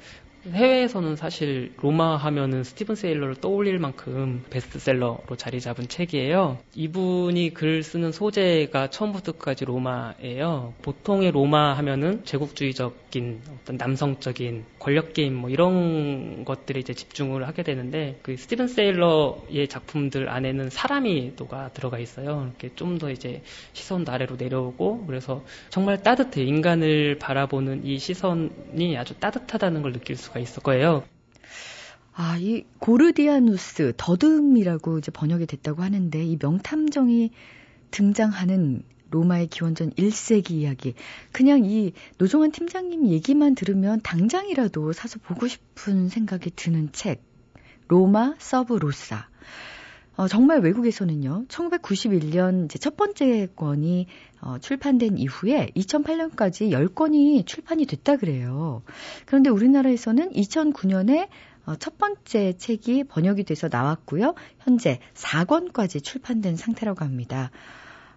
해외에서는 0.47 1.15
사실 1.15 1.73
로마 1.81 2.15
하면은 2.15 2.63
스티븐 2.63 2.95
세일러를 2.95 3.35
떠올릴 3.35 3.79
만큼 3.79 4.43
베스트셀러로 4.49 5.35
자리 5.37 5.59
잡은 5.59 5.87
책이에요. 5.87 6.59
이분이 6.75 7.53
글 7.53 7.83
쓰는 7.83 8.11
소재가 8.11 8.89
처음부터 8.89 9.33
끝까지 9.33 9.65
로마예요. 9.65 10.73
보통의 10.81 11.31
로마 11.31 11.73
하면은 11.77 12.23
제국주의적인 12.23 13.41
어떤 13.61 13.77
남성적인 13.77 14.65
권력 14.79 15.13
게임 15.13 15.35
뭐 15.35 15.49
이런 15.49 16.45
것들에 16.45 16.79
이제 16.79 16.93
집중을 16.93 17.47
하게 17.47 17.63
되는데 17.63 18.19
그 18.21 18.37
스티븐 18.37 18.67
세일러의 18.67 19.67
작품들 19.67 20.29
안에는 20.29 20.69
사람이 20.69 21.33
또가 21.35 21.69
들어가 21.73 21.99
있어요. 21.99 22.51
이렇게 22.59 22.73
좀 22.75 22.91
더 23.01 23.09
이제 23.09 23.41
시선도 23.73 24.11
아래로 24.11 24.35
내려오고 24.35 25.05
그래서 25.05 25.43
정말 25.69 26.03
따뜻해 26.03 26.43
인간을 26.43 27.17
바라보는 27.19 27.85
이 27.85 27.97
시선이 27.97 28.97
아주 28.97 29.15
따뜻하다는 29.15 29.81
걸 29.81 29.93
느낄 29.93 30.15
수 30.15 30.30
수가 30.31 30.39
있을 30.39 30.63
거예요. 30.63 31.03
아, 32.13 32.37
이 32.39 32.65
고르디아누스 32.79 33.93
더듬이라고 33.97 34.99
이제 34.99 35.11
번역이 35.11 35.45
됐다고 35.45 35.83
하는데 35.83 36.23
이 36.23 36.37
명탐정이 36.41 37.31
등장하는 37.91 38.83
로마의 39.11 39.47
기원전 39.47 39.91
1세기 39.91 40.51
이야기. 40.51 40.93
그냥 41.31 41.65
이 41.65 41.91
노종환 42.17 42.51
팀장님 42.51 43.07
얘기만 43.07 43.55
들으면 43.55 43.99
당장이라도 44.01 44.93
사서 44.93 45.19
보고 45.19 45.47
싶은 45.47 46.07
생각이 46.07 46.51
드는 46.55 46.91
책. 46.93 47.21
로마 47.87 48.35
서브 48.39 48.75
로사. 48.75 49.27
어, 50.17 50.27
정말 50.27 50.59
외국에서는요, 50.59 51.45
1991년 51.47 52.65
이제 52.65 52.77
첫 52.77 52.97
번째 52.97 53.47
권이 53.55 54.07
어, 54.41 54.57
출판된 54.59 55.17
이후에 55.17 55.71
2008년까지 55.75 56.71
10권이 56.71 57.45
출판이 57.45 57.85
됐다 57.85 58.17
그래요. 58.17 58.83
그런데 59.25 59.49
우리나라에서는 59.49 60.31
2009년에 60.33 61.29
어, 61.65 61.75
첫 61.75 61.97
번째 61.97 62.53
책이 62.57 63.05
번역이 63.05 63.43
돼서 63.45 63.69
나왔고요. 63.71 64.35
현재 64.59 64.99
4권까지 65.13 66.03
출판된 66.03 66.55
상태라고 66.55 67.05
합니다. 67.05 67.51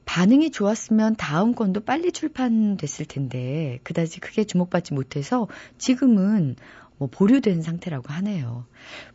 반응이 0.06 0.50
좋았으면 0.50 1.16
다음 1.16 1.54
권도 1.54 1.80
빨리 1.80 2.12
출판됐을 2.12 3.06
텐데 3.06 3.80
그다지 3.84 4.20
크게 4.20 4.44
주목받지 4.44 4.94
못해서 4.94 5.48
지금은 5.78 6.56
뭐 6.98 7.08
보류된 7.10 7.62
상태라고 7.62 8.12
하네요. 8.12 8.66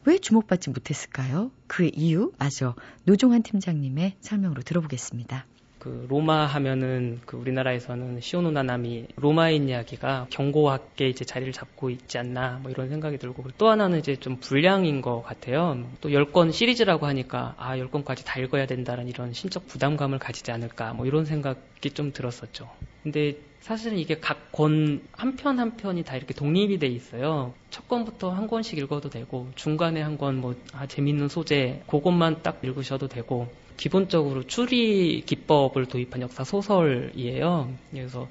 왜 0.05 0.17
주목받지 0.17 0.69
못했을까요? 0.69 1.51
그 1.67 1.89
이유 1.93 2.31
마저 2.38 2.75
노종환 3.05 3.43
팀장님의 3.43 4.15
설명으로 4.19 4.62
들어보겠습니다. 4.62 5.45
그 5.79 6.05
로마 6.09 6.45
하면은 6.45 7.21
그 7.25 7.38
우리나라에서는 7.38 8.19
시오노나나미 8.19 9.07
로마인 9.15 9.69
이야기가 9.69 10.27
경고학계 10.29 11.07
이제 11.07 11.24
자리를 11.24 11.53
잡고 11.53 11.89
있지 11.89 12.17
않나 12.17 12.59
뭐 12.62 12.69
이런 12.69 12.89
생각이 12.89 13.17
들고 13.17 13.45
또 13.57 13.69
하나는 13.69 14.00
이제 14.00 14.17
좀 14.17 14.38
불량인 14.41 15.01
것 15.01 15.21
같아요. 15.21 15.81
또 16.01 16.09
10권 16.09 16.51
시리즈라고 16.51 17.05
하니까 17.05 17.55
아 17.57 17.77
10권까지 17.77 18.25
다 18.25 18.41
읽어야 18.41 18.65
된다는 18.65 19.07
이런 19.07 19.31
심적 19.31 19.67
부담감을 19.67 20.19
가지지 20.19 20.51
않을까 20.51 20.93
뭐 20.93 21.05
이런 21.05 21.24
생각이 21.24 21.91
좀 21.91 22.12
들었었죠. 22.12 22.69
근데 23.03 23.38
사실은 23.61 23.97
이게 23.97 24.19
각 24.19 24.51
권 24.51 25.01
한 25.13 25.35
편 25.35 25.59
한 25.59 25.77
편이 25.77 26.03
다 26.03 26.15
이렇게 26.15 26.33
독립이 26.33 26.79
돼 26.79 26.87
있어요. 26.87 27.53
첫 27.69 27.87
권부터 27.87 28.29
한 28.31 28.47
권씩 28.47 28.77
읽어도 28.79 29.09
되고 29.09 29.47
중간에 29.55 30.01
한 30.01 30.17
권 30.17 30.37
뭐 30.41 30.55
아, 30.73 30.87
재밌는 30.87 31.27
소재 31.29 31.81
그것만 31.87 32.41
딱 32.41 32.59
읽으셔도 32.63 33.07
되고 33.07 33.47
기본적으로 33.77 34.43
추리 34.43 35.21
기법을 35.21 35.85
도입한 35.85 36.21
역사 36.21 36.43
소설이에요. 36.43 37.71
그래서 37.91 38.27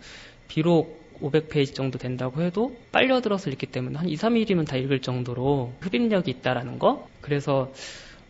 비록 0.48 0.98
500페이지 1.22 1.74
정도 1.74 1.98
된다고 1.98 2.42
해도 2.42 2.76
빨려 2.92 3.20
들어서 3.20 3.50
읽기 3.50 3.66
때문에 3.66 3.98
한 3.98 4.08
2, 4.08 4.14
3일이면 4.14 4.66
다 4.66 4.76
읽을 4.76 5.00
정도로 5.00 5.72
흡입력이 5.80 6.30
있다라는 6.30 6.78
거. 6.78 7.08
그래서 7.22 7.72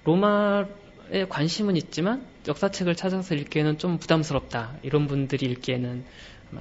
로마에 0.05 1.26
관심은 1.28 1.76
있지만 1.76 2.25
역사책을 2.47 2.95
찾아서 2.97 3.35
읽기에는 3.35 3.78
좀 3.78 3.99
부담스럽다. 3.99 4.76
이런 4.83 5.07
분들이 5.07 5.47
읽기에는 5.47 6.05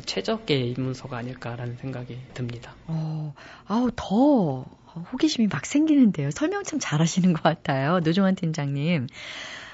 최적의 0.06 0.72
입문서가 0.72 1.17
아닐까라는 1.17 1.77
생각이 1.77 2.17
듭니다. 2.34 2.75
어, 2.88 3.34
아우 3.65 3.91
더 3.96 4.65
호기심이 5.13 5.48
막 5.48 5.65
생기는데요. 5.65 6.32
설명 6.32 6.63
참 6.63 6.79
잘하시는 6.79 7.34
것 7.34 7.44
같아요, 7.44 8.00
노종환 8.00 8.36
팀장님. 8.36 9.08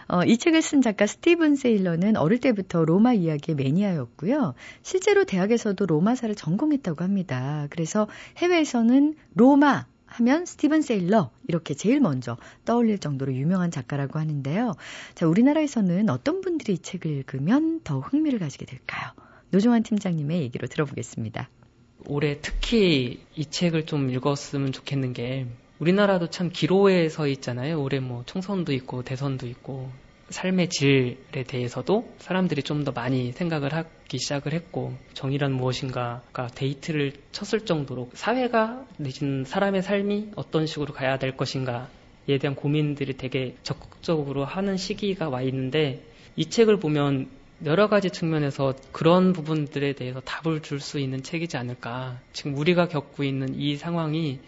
어, 0.07 0.23
이 0.25 0.37
책을 0.37 0.61
쓴 0.61 0.81
작가 0.81 1.07
스티븐 1.07 1.55
세일러는 1.55 2.17
어릴 2.17 2.39
때부터 2.39 2.83
로마 2.83 3.13
이야기의 3.13 3.55
매니아였고요. 3.55 4.53
실제로 4.81 5.23
대학에서도 5.23 5.85
로마사를 5.85 6.35
전공했다고 6.35 7.03
합니다. 7.03 7.67
그래서 7.69 8.07
해외에서는 8.37 9.15
로마 9.35 9.85
하면 10.05 10.45
스티븐 10.45 10.81
세일러 10.81 11.31
이렇게 11.47 11.73
제일 11.73 11.99
먼저 11.99 12.37
떠올릴 12.65 12.99
정도로 12.99 13.33
유명한 13.33 13.71
작가라고 13.71 14.19
하는데요. 14.19 14.73
자, 15.15 15.27
우리나라에서는 15.27 16.09
어떤 16.09 16.41
분들이 16.41 16.73
이 16.73 16.77
책을 16.77 17.09
읽으면 17.09 17.81
더 17.83 17.99
흥미를 17.99 18.39
가지게 18.39 18.65
될까요? 18.65 19.11
노종환 19.53 19.83
팀장님의 19.83 20.41
얘기로 20.41 20.65
들어보겠습니다. 20.65 21.47
올해 22.07 22.39
특히 22.41 23.19
이 23.35 23.45
책을 23.45 23.85
좀 23.85 24.09
읽었으면 24.09 24.71
좋겠는 24.71 25.13
게 25.13 25.45
우리나라도 25.77 26.31
참 26.31 26.49
기로에 26.51 27.07
서 27.07 27.27
있잖아요. 27.27 27.79
올해 27.79 27.99
뭐 27.99 28.23
총선도 28.25 28.73
있고 28.73 29.03
대선도 29.03 29.45
있고 29.45 29.91
삶의 30.29 30.69
질에 30.69 31.43
대해서도 31.45 32.15
사람들이 32.17 32.63
좀 32.63 32.83
더 32.83 32.91
많이 32.93 33.31
생각을 33.31 33.75
하기 33.75 34.17
시작을 34.17 34.53
했고 34.53 34.95
정의란 35.13 35.53
무엇인가가 35.53 36.47
데이트를 36.47 37.13
쳤을 37.31 37.63
정도로 37.65 38.09
사회가 38.13 38.87
내진 38.97 39.43
사람의 39.45 39.83
삶이 39.83 40.31
어떤 40.35 40.65
식으로 40.65 40.95
가야 40.95 41.19
될 41.19 41.37
것인가에 41.37 42.39
대한 42.41 42.55
고민들이 42.55 43.17
되게 43.17 43.55
적극적으로 43.61 44.45
하는 44.45 44.77
시기가 44.77 45.29
와 45.29 45.43
있는데 45.43 46.03
이 46.35 46.47
책을 46.47 46.79
보면 46.79 47.42
여러 47.65 47.87
가지 47.87 48.09
측면에서 48.09 48.75
그런 48.91 49.31
부분들에 49.31 49.93
대해서 49.93 50.19
답을 50.19 50.61
줄 50.61 50.81
수 50.81 50.99
있는 50.99 51.23
책이지 51.23 51.55
않을까. 51.55 52.19
지금 52.33 52.57
우리가 52.57 52.89
겪고 52.89 53.23
있는 53.23 53.55
이 53.55 53.77
상황이 53.77 54.39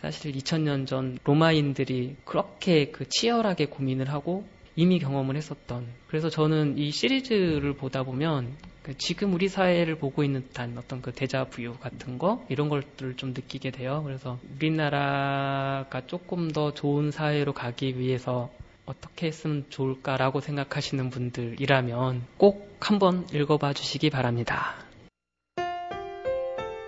사실 0.00 0.32
2000년 0.32 0.86
전 0.86 1.18
로마인들이 1.22 2.16
그렇게 2.24 2.86
그 2.90 3.08
치열하게 3.08 3.66
고민을 3.66 4.10
하고 4.10 4.44
이미 4.74 4.98
경험을 4.98 5.36
했었던. 5.36 5.86
그래서 6.08 6.28
저는 6.28 6.76
이 6.76 6.90
시리즈를 6.90 7.74
보다 7.74 8.02
보면 8.02 8.56
그 8.82 8.96
지금 8.98 9.32
우리 9.32 9.48
사회를 9.48 9.96
보고 9.96 10.24
있는 10.24 10.42
듯한 10.48 10.76
어떤 10.76 11.02
그 11.02 11.12
대자부유 11.12 11.74
같은 11.80 12.18
거 12.18 12.44
이런 12.48 12.68
것들을 12.68 13.16
좀 13.16 13.30
느끼게 13.30 13.70
돼요. 13.70 14.02
그래서 14.04 14.38
우리나라가 14.56 16.06
조금 16.06 16.50
더 16.50 16.74
좋은 16.74 17.10
사회로 17.12 17.52
가기 17.52 17.98
위해서 17.98 18.50
어떻게 18.86 19.26
했으면 19.26 19.66
좋을까라고 19.68 20.40
생각하시는 20.40 21.10
분들이라면 21.10 22.22
꼭 22.36 22.76
한번 22.80 23.26
읽어봐 23.32 23.72
주시기 23.72 24.10
바랍니다. 24.10 24.74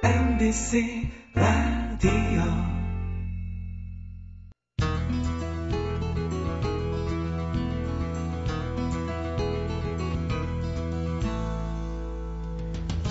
MBC 0.04 1.10
라디오 1.34 2.42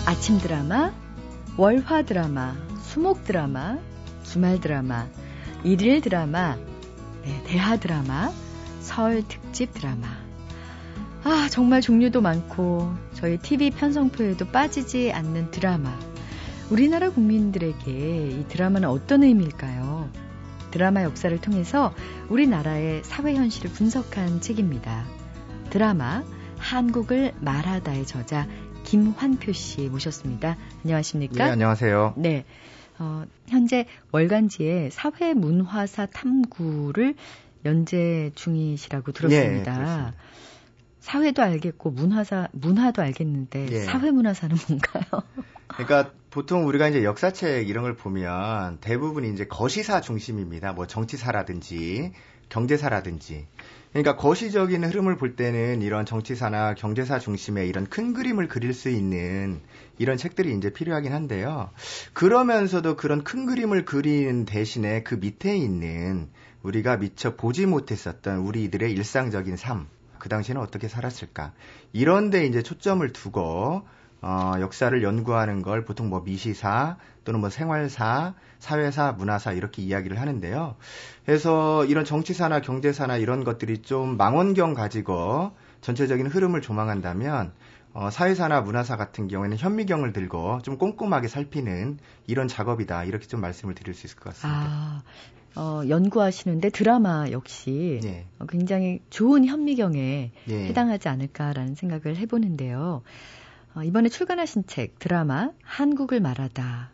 아침 0.05 0.37
드라마, 0.37 0.93
월화 1.57 2.03
드라마, 2.03 2.55
수목 2.81 3.25
드라마, 3.25 3.77
주말 4.23 4.61
드라마, 4.61 5.05
일일 5.65 5.99
드라마, 5.99 6.55
네, 7.23 7.43
대하 7.43 7.75
드라마, 7.75 8.31
설 8.87 9.21
특집 9.27 9.73
드라마. 9.73 10.07
아, 11.25 11.49
정말 11.51 11.81
종류도 11.81 12.21
많고 12.21 12.89
저희 13.13 13.37
TV 13.37 13.69
편성표에도 13.71 14.47
빠지지 14.47 15.11
않는 15.11 15.51
드라마. 15.51 15.93
우리나라 16.71 17.09
국민들에게 17.09 18.29
이 18.31 18.45
드라마는 18.47 18.87
어떤 18.87 19.23
의미일까요? 19.23 20.09
드라마 20.71 21.03
역사를 21.03 21.37
통해서 21.39 21.93
우리나라의 22.29 23.03
사회 23.03 23.35
현실을 23.35 23.71
분석한 23.71 24.39
책입니다. 24.39 25.05
드라마 25.69 26.23
한국을 26.57 27.33
말하다의 27.41 28.05
저자 28.05 28.47
김환표 28.85 29.51
씨 29.51 29.89
모셨습니다. 29.89 30.55
안녕하십니까? 30.85 31.45
네, 31.45 31.51
안녕하세요. 31.51 32.13
네. 32.15 32.45
어, 32.99 33.25
현재 33.49 33.85
월간지에 34.11 34.89
사회문화사 34.91 36.07
탐구를 36.07 37.15
연재 37.67 38.31
중이시라고 38.35 39.11
들었습니다. 39.11 40.11
네, 40.11 40.17
사회도 41.01 41.41
알겠고 41.41 41.91
문화사 41.91 42.47
문화도 42.53 43.01
알겠는데 43.01 43.67
예. 43.71 43.79
사회 43.81 44.11
문화사는 44.11 44.55
뭔가요? 44.67 45.23
그러니까 45.67 46.11
보통 46.29 46.67
우리가 46.67 46.87
이제 46.87 47.03
역사책 47.03 47.69
이런 47.69 47.83
걸 47.83 47.95
보면 47.95 48.79
대부분이 48.79 49.31
이제 49.31 49.45
거시사 49.45 50.01
중심입니다. 50.01 50.73
뭐 50.73 50.87
정치사라든지 50.87 52.13
경제사라든지. 52.49 53.45
그러니까 53.91 54.15
거시적인 54.15 54.83
흐름을 54.83 55.17
볼 55.17 55.35
때는 55.35 55.81
이런 55.81 56.05
정치사나 56.05 56.75
경제사 56.75 57.19
중심의 57.19 57.67
이런 57.67 57.87
큰 57.87 58.13
그림을 58.13 58.47
그릴 58.47 58.73
수 58.73 58.89
있는 58.89 59.61
이런 59.97 60.17
책들이 60.17 60.55
이제 60.55 60.71
필요하긴 60.71 61.13
한데요. 61.13 61.71
그러면서도 62.13 62.95
그런 62.95 63.23
큰 63.23 63.45
그림을 63.45 63.85
그리는 63.85 64.45
대신에 64.45 65.03
그 65.03 65.15
밑에 65.15 65.55
있는 65.57 66.29
우리가 66.67 66.97
미처 66.97 67.35
보지 67.35 67.65
못했었던 67.65 68.39
우리들의 68.39 68.91
일상적인 68.91 69.55
삶, 69.55 69.87
그 70.19 70.27
당시에는 70.27 70.61
어떻게 70.61 70.87
살았을까? 70.87 71.53
이런데 71.93 72.45
이제 72.45 72.61
초점을 72.61 73.11
두고 73.13 73.83
어, 74.21 74.53
역사를 74.59 75.01
연구하는 75.03 75.61
걸 75.61 75.85
보통 75.85 76.09
뭐 76.09 76.21
미시사 76.21 76.97
또는 77.23 77.39
뭐 77.39 77.49
생활사, 77.49 78.33
사회사, 78.59 79.11
문화사 79.11 79.53
이렇게 79.53 79.81
이야기를 79.81 80.19
하는데요. 80.19 80.75
그래서 81.25 81.85
이런 81.85 82.03
정치사나 82.03 82.61
경제사나 82.61 83.17
이런 83.17 83.43
것들이 83.43 83.81
좀 83.83 84.17
망원경 84.17 84.73
가지고 84.73 85.51
전체적인 85.81 86.27
흐름을 86.27 86.61
조망한다면 86.61 87.53
어, 87.93 88.09
사회사나 88.09 88.61
문화사 88.61 88.95
같은 88.95 89.27
경우에는 89.27 89.57
현미경을 89.57 90.13
들고 90.13 90.61
좀 90.63 90.77
꼼꼼하게 90.77 91.27
살피는 91.27 91.99
이런 92.27 92.47
작업이다 92.47 93.05
이렇게 93.05 93.25
좀 93.27 93.41
말씀을 93.41 93.75
드릴 93.75 93.93
수 93.95 94.05
있을 94.05 94.17
것 94.17 94.25
같습니다. 94.33 94.61
아, 94.61 95.03
어, 95.55 95.81
연구하시는데 95.87 96.69
드라마 96.69 97.31
역시 97.31 97.99
예. 98.03 98.25
어, 98.39 98.45
굉장히 98.45 98.99
좋은 99.09 99.45
현미경에 99.45 100.31
예. 100.49 100.65
해당하지 100.67 101.09
않을까라는 101.09 101.75
생각을 101.75 102.15
해보는데요. 102.17 103.01
어, 103.75 103.83
이번에 103.83 104.09
출간하신 104.09 104.65
책 104.67 104.99
드라마 104.99 105.51
한국을 105.63 106.19
말하다. 106.19 106.91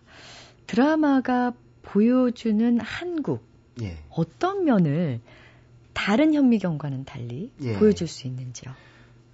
드라마가 0.68 1.54
보여주는 1.82 2.80
한국 2.80 3.46
예. 3.82 3.98
어떤 4.10 4.66
면을 4.66 5.20
다른 5.94 6.34
현미경과는 6.34 7.06
달리 7.06 7.52
예. 7.62 7.78
보여줄 7.78 8.08
수 8.08 8.28
있는지요? 8.28 8.74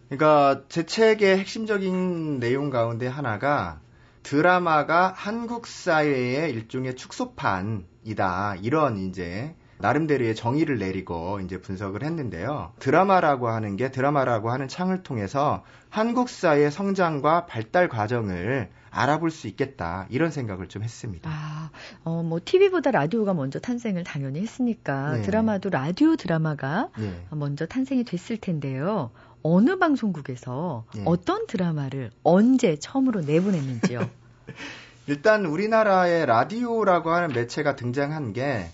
그러니까 0.10 0.64
제 0.70 0.86
책의 0.86 1.38
핵심적인 1.38 2.40
내용 2.40 2.70
가운데 2.70 3.08
하나가 3.08 3.80
드라마가 4.24 5.14
한국 5.16 5.68
사회의 5.68 6.52
일종의 6.52 6.96
축소판 6.96 7.86
이다. 8.04 8.56
이런 8.62 8.98
이제 8.98 9.56
나름대로의 9.80 10.36
정의를 10.36 10.78
내리고 10.78 11.40
이제 11.40 11.62
분석을 11.62 12.04
했는데요. 12.04 12.74
드라마라고 12.80 13.48
하는 13.48 13.78
게 13.78 13.92
드라마라고 13.92 14.52
하는 14.52 14.68
창을 14.68 15.04
통해서 15.04 15.64
한국 15.90 16.30
사회의 16.30 16.70
성장과 16.70 17.46
발달 17.46 17.88
과정을 17.88 18.70
알아볼 18.92 19.32
수 19.32 19.48
있겠다. 19.48 20.06
이런 20.10 20.32
생각을 20.32 20.68
좀 20.68 20.84
했습니다. 20.84 21.30
아, 21.32 21.70
어, 22.04 22.24
뭐, 22.24 22.40
TV보다 22.44 22.92
라디오가 22.92 23.34
먼저 23.34 23.60
탄생을 23.60 24.04
당연히 24.04 24.42
했으니까 24.42 25.18
네. 25.18 25.22
드라마도 25.22 25.70
라디오 25.70 26.16
드라마가 26.16 26.90
예. 27.00 27.14
먼저 27.30 27.66
탄생이 27.66 28.04
됐을 28.04 28.38
텐데요. 28.38 29.12
어느 29.44 29.78
방송국에서 29.78 30.86
예. 30.98 31.04
어떤 31.06 31.48
드라마를 31.48 32.12
언제 32.24 32.78
처음으로 32.78 33.22
내보냈는지요? 33.22 34.10
일단 35.10 35.48
우리나라의 35.48 36.28
라디오라고 36.28 37.10
하는 37.10 37.30
매체가 37.30 37.76
등장한 37.76 38.32
게 38.32 38.68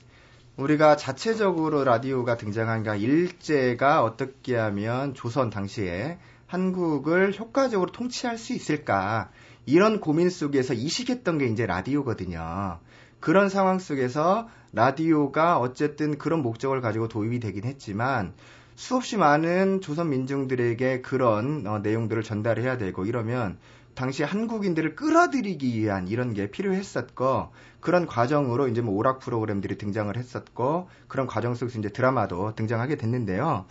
우리가 0.58 0.98
자체적으로 0.98 1.86
라디오가 1.86 2.36
등장한 2.36 2.84
게 2.84 2.98
일제가 2.98 4.04
어떻게 4.04 4.58
하면 4.58 5.14
조선 5.14 5.50
당시에 5.50 6.18
한국을 6.46 7.40
효과적으로 7.40 7.90
통치할 7.94 8.38
수 8.38 8.51
있을까 8.51 9.29
이런 9.66 10.01
고민 10.01 10.29
속에서 10.29 10.74
이식했던 10.74 11.38
게 11.38 11.46
이제 11.46 11.66
라디오거든요. 11.66 12.79
그런 13.22 13.48
상황 13.48 13.79
속에서 13.79 14.50
라디오가 14.74 15.57
어쨌든 15.57 16.18
그런 16.18 16.42
목적을 16.42 16.81
가지고 16.81 17.07
도입이 17.07 17.40
되긴 17.40 17.64
했지만 17.64 18.33
수없이 18.75 19.16
많은 19.16 19.79
조선 19.79 20.09
민중들에게 20.09 21.00
그런 21.00 21.66
어, 21.66 21.79
내용들을 21.79 22.22
전달해야 22.24 22.77
되고 22.77 23.05
이러면 23.05 23.57
당시 23.96 24.24
한국인들을 24.24 24.96
끌어들이기 24.96 25.79
위한 25.79 26.08
이런 26.08 26.34
게 26.34 26.51
필요했었고 26.51 27.51
그런 27.79 28.05
과정으로 28.05 28.68
이제 28.68 28.81
뭐 28.81 28.96
오락 28.96 29.20
프로그램들이 29.20 29.77
등장을 29.77 30.16
했었고 30.16 30.90
그런 31.08 31.27
과정 31.27 31.55
속에서 31.55 31.79
이제 31.79 31.90
드라마도 31.90 32.53
등장하게 32.55 32.98
됐는데요. 32.98 33.66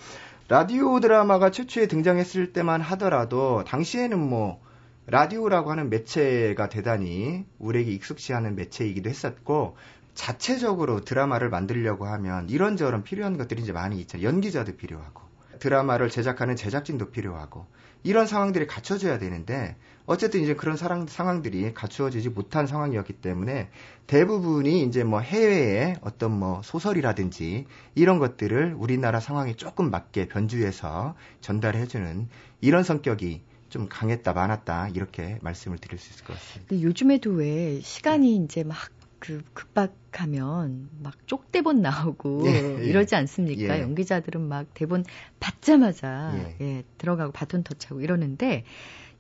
라디오 0.49 1.01
드라마가 1.01 1.51
최초에 1.51 1.87
등장했을 1.89 2.53
때만 2.53 2.81
하더라도 2.81 3.65
당시에는 3.65 4.19
뭐 4.19 4.63
라디오라고 5.07 5.71
하는 5.71 5.91
매체가 5.91 6.71
대단히 6.71 7.45
우리에게 7.59 7.91
않은 8.33 8.57
매체이기도 8.57 9.11
했었고 9.11 9.77
자체적으로 10.15 11.01
드라마를 11.01 11.51
만들려고 11.51 12.07
하면 12.07 12.49
이런저런 12.49 13.03
필요한 13.03 13.37
것들이 13.37 13.63
이제 13.63 13.73
많이 13.73 14.01
있잖아요. 14.01 14.27
연기자도 14.27 14.77
필요하고 14.77 15.23
드라마를 15.59 16.09
제작하는 16.09 16.57
제작진도 16.57 17.11
필요하고 17.11 17.67
이런 18.05 18.27
상황들이 18.27 18.67
갖춰져야 18.69 19.19
되는데 19.19 19.77
어쨌든 20.07 20.43
이제 20.43 20.55
그런 20.55 20.77
사랑, 20.77 21.07
상황들이 21.07 21.73
갖추어지지 21.73 22.29
못한 22.29 22.67
상황이었기 22.67 23.15
때문에 23.15 23.71
대부분이 24.07 24.83
이제 24.83 25.03
뭐 25.03 25.21
해외의 25.21 25.97
어떤 26.03 26.39
뭐 26.39 26.61
소설이라든지 26.63 27.67
이런 27.95 28.19
것들을 28.19 28.75
우리나라 28.79 29.19
상황에 29.19 29.55
조금 29.55 29.91
맞게 29.91 30.29
변주해서 30.29 31.15
전달해주는 31.41 32.29
이런 32.61 32.85
성격이 32.85 33.43
좀 33.71 33.89
강했다 33.89 34.35
많았다 34.35 34.91
이렇게 34.91 35.39
말씀을 35.41 35.79
드릴 35.79 35.99
수 35.99 36.13
있을 36.13 36.27
것 36.27 36.35
같습니다. 36.35 36.69
근데 36.69 36.83
요즘에도 36.85 37.31
왜 37.31 37.81
시간이 37.81 38.37
이제 38.37 38.63
막 38.63 38.77
그 39.25 39.43
급박하면 39.55 40.91
막 41.03 41.15
쪽대본 41.27 41.81
나오고 41.81 42.43
예, 42.47 42.79
예. 42.81 42.85
이러지 42.85 43.17
않습니까? 43.17 43.79
예. 43.79 43.81
연기자들은 43.81 44.43
막 44.43 44.67
대본 44.75 45.07
받자마자 45.41 46.35
예. 46.37 46.57
예, 46.61 46.85
들어가고 46.99 47.33
바톤 47.33 47.63
터치하고 47.65 48.03
이러는데 48.03 48.65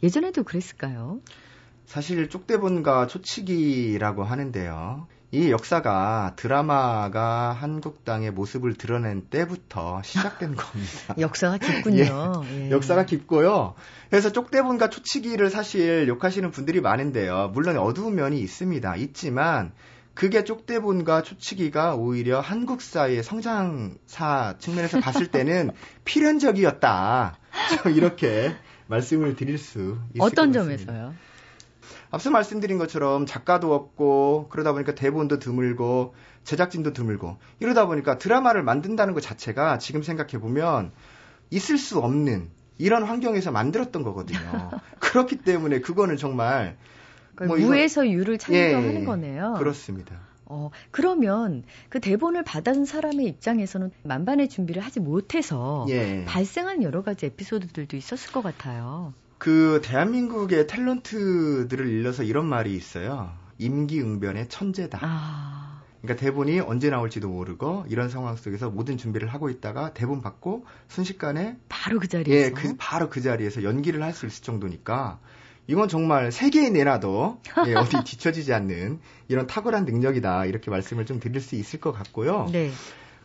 예전에도 0.02 0.42
그랬을까요? 0.42 1.20
사실 1.86 2.28
쪽대본과 2.28 3.06
초치기라고 3.06 4.24
하는데요. 4.24 5.06
이 5.30 5.50
역사가 5.50 6.34
드라마가 6.36 7.52
한국 7.52 8.04
땅의 8.04 8.30
모습을 8.32 8.74
드러낸 8.74 9.22
때부터 9.30 10.02
시작된 10.02 10.54
겁니다. 10.54 11.14
역사가 11.18 11.56
깊군요. 11.56 12.42
예. 12.52 12.70
역사가 12.70 13.06
깊고요. 13.06 13.74
그래서 14.10 14.30
쪽대본과 14.30 14.90
초치기를 14.90 15.48
사실 15.48 16.08
욕하시는 16.08 16.50
분들이 16.50 16.82
많은데요. 16.82 17.52
물론 17.54 17.78
어두운 17.78 18.16
면이 18.16 18.38
있습니다. 18.38 18.96
있지만 18.96 19.72
그게 20.14 20.44
쪽대본과 20.44 21.22
초치기가 21.22 21.96
오히려 21.96 22.40
한국 22.40 22.80
사회의 22.80 23.22
성장사 23.22 24.54
측면에서 24.58 25.00
봤을 25.00 25.26
때는 25.26 25.72
필연적이었다. 26.04 27.38
저 27.82 27.90
이렇게 27.90 28.54
말씀을 28.86 29.36
드릴 29.36 29.58
수 29.58 29.98
있을 30.14 30.20
어떤. 30.20 30.52
점에서요? 30.52 31.14
앞서 32.10 32.30
말씀드린 32.30 32.78
것처럼 32.78 33.26
작가도 33.26 33.74
없고 33.74 34.48
그러다 34.50 34.72
보니까 34.72 34.94
대본도 34.94 35.40
드물고 35.40 36.14
제작진도 36.44 36.92
드물고 36.92 37.38
이러다 37.58 37.86
보니까 37.86 38.18
드라마를 38.18 38.62
만든다는 38.62 39.14
것 39.14 39.20
자체가 39.20 39.78
지금 39.78 40.02
생각해 40.02 40.38
보면 40.38 40.92
있을 41.50 41.76
수 41.76 41.98
없는 41.98 42.50
이런 42.78 43.02
환경에서 43.02 43.50
만들었던 43.50 44.02
거거든요. 44.04 44.70
그렇기 45.00 45.38
때문에 45.38 45.80
그거는 45.80 46.16
정말 46.16 46.76
그러니까 47.34 47.58
뭐 47.58 47.66
무에서 47.68 48.08
유를 48.08 48.38
창조하는 48.38 49.00
예, 49.02 49.04
거네요. 49.04 49.54
그렇습니다. 49.58 50.16
어, 50.46 50.70
그러면 50.90 51.64
그 51.88 52.00
대본을 52.00 52.44
받은 52.44 52.84
사람의 52.84 53.26
입장에서는 53.26 53.90
만반의 54.02 54.48
준비를 54.48 54.82
하지 54.82 55.00
못해서 55.00 55.86
예. 55.88 56.24
발생한 56.26 56.82
여러 56.82 57.02
가지 57.02 57.26
에피소드들도 57.26 57.96
있었을 57.96 58.32
것 58.32 58.42
같아요. 58.42 59.14
그 59.38 59.80
대한민국의 59.82 60.66
탤런트들을 60.66 61.80
일러서 61.80 62.22
이런 62.22 62.46
말이 62.46 62.74
있어요. 62.74 63.32
임기응변의 63.58 64.48
천재다. 64.48 64.98
아, 65.02 65.82
그러니까 66.02 66.20
대본이 66.20 66.60
언제 66.60 66.90
나올지도 66.90 67.28
모르고 67.28 67.86
이런 67.88 68.08
상황 68.10 68.36
속에서 68.36 68.68
모든 68.70 68.98
준비를 68.98 69.28
하고 69.28 69.48
있다가 69.48 69.94
대본 69.94 70.20
받고 70.22 70.66
순식간에 70.88 71.56
바로 71.68 71.98
그 71.98 72.08
자리에서. 72.08 72.46
예, 72.46 72.50
그 72.50 72.74
바로 72.78 73.08
그 73.08 73.20
자리에서 73.22 73.62
연기를 73.62 74.02
할 74.02 74.12
수 74.12 74.26
있을 74.26 74.42
정도니까 74.44 75.18
이건 75.66 75.88
정말 75.88 76.30
세계에 76.30 76.70
내놔도 76.70 77.38
예, 77.66 77.74
어디 77.76 78.02
뒤처지지 78.04 78.52
않는 78.52 79.00
이런 79.28 79.46
탁월한 79.46 79.84
능력이다 79.84 80.44
이렇게 80.46 80.70
말씀을 80.70 81.06
좀 81.06 81.20
드릴 81.20 81.40
수 81.40 81.54
있을 81.56 81.80
것 81.80 81.92
같고요. 81.92 82.48
네. 82.52 82.70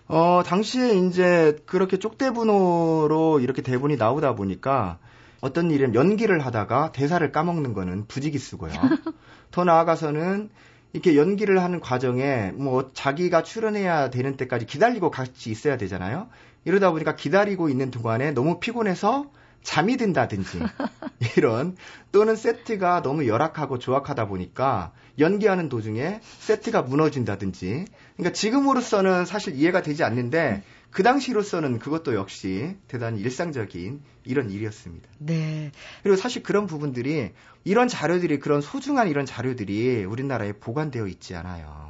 어 0.07 0.41
당시에 0.45 0.95
이제 0.95 1.57
그렇게 1.65 1.97
쪽대분호로 1.97 3.41
이렇게 3.41 3.61
대본이 3.61 3.97
나오다 3.97 4.35
보니까 4.35 4.97
어떤 5.41 5.71
일은 5.71 5.93
연기를 5.95 6.39
하다가 6.45 6.91
대사를 6.91 7.31
까먹는 7.31 7.73
거는 7.73 8.07
부지기수고요. 8.07 8.71
더 9.51 9.63
나아가서는 9.63 10.49
이렇게 10.93 11.15
연기를 11.15 11.61
하는 11.61 11.79
과정에 11.79 12.51
뭐 12.55 12.89
자기가 12.93 13.43
출연해야 13.43 14.09
되는 14.09 14.37
때까지 14.37 14.65
기다리고 14.65 15.11
같이 15.11 15.51
있어야 15.51 15.77
되잖아요. 15.77 16.27
이러다 16.65 16.91
보니까 16.91 17.15
기다리고 17.15 17.69
있는 17.69 17.91
동안에 17.91 18.31
너무 18.31 18.59
피곤해서 18.59 19.31
잠이 19.63 19.97
든다든지 19.97 20.59
이런 21.37 21.75
또는 22.11 22.35
세트가 22.35 23.01
너무 23.01 23.27
열악하고 23.27 23.79
조악하다 23.79 24.27
보니까 24.27 24.91
연기하는 25.19 25.69
도중에 25.69 26.21
세트가 26.39 26.83
무너진다든지 26.83 27.85
그러니까 28.17 28.33
지금으로서는 28.33 29.25
사실 29.25 29.55
이해가 29.55 29.81
되지 29.81 30.03
않는데 30.03 30.63
그 30.91 31.03
당시로서는 31.03 31.77
그것도 31.79 32.15
역시 32.15 32.77
대단히 32.87 33.19
일상적인 33.21 34.01
이런 34.23 34.49
일이었습니다. 34.49 35.07
네. 35.19 35.71
그리고 36.01 36.15
사실 36.17 36.41
그런 36.41 36.65
부분들이 36.65 37.31
이런 37.63 37.87
자료들이 37.87 38.39
그런 38.39 38.61
소중한 38.61 39.07
이런 39.07 39.25
자료들이 39.25 40.05
우리나라에 40.05 40.53
보관되어 40.53 41.05
있지 41.07 41.35
않아요. 41.35 41.89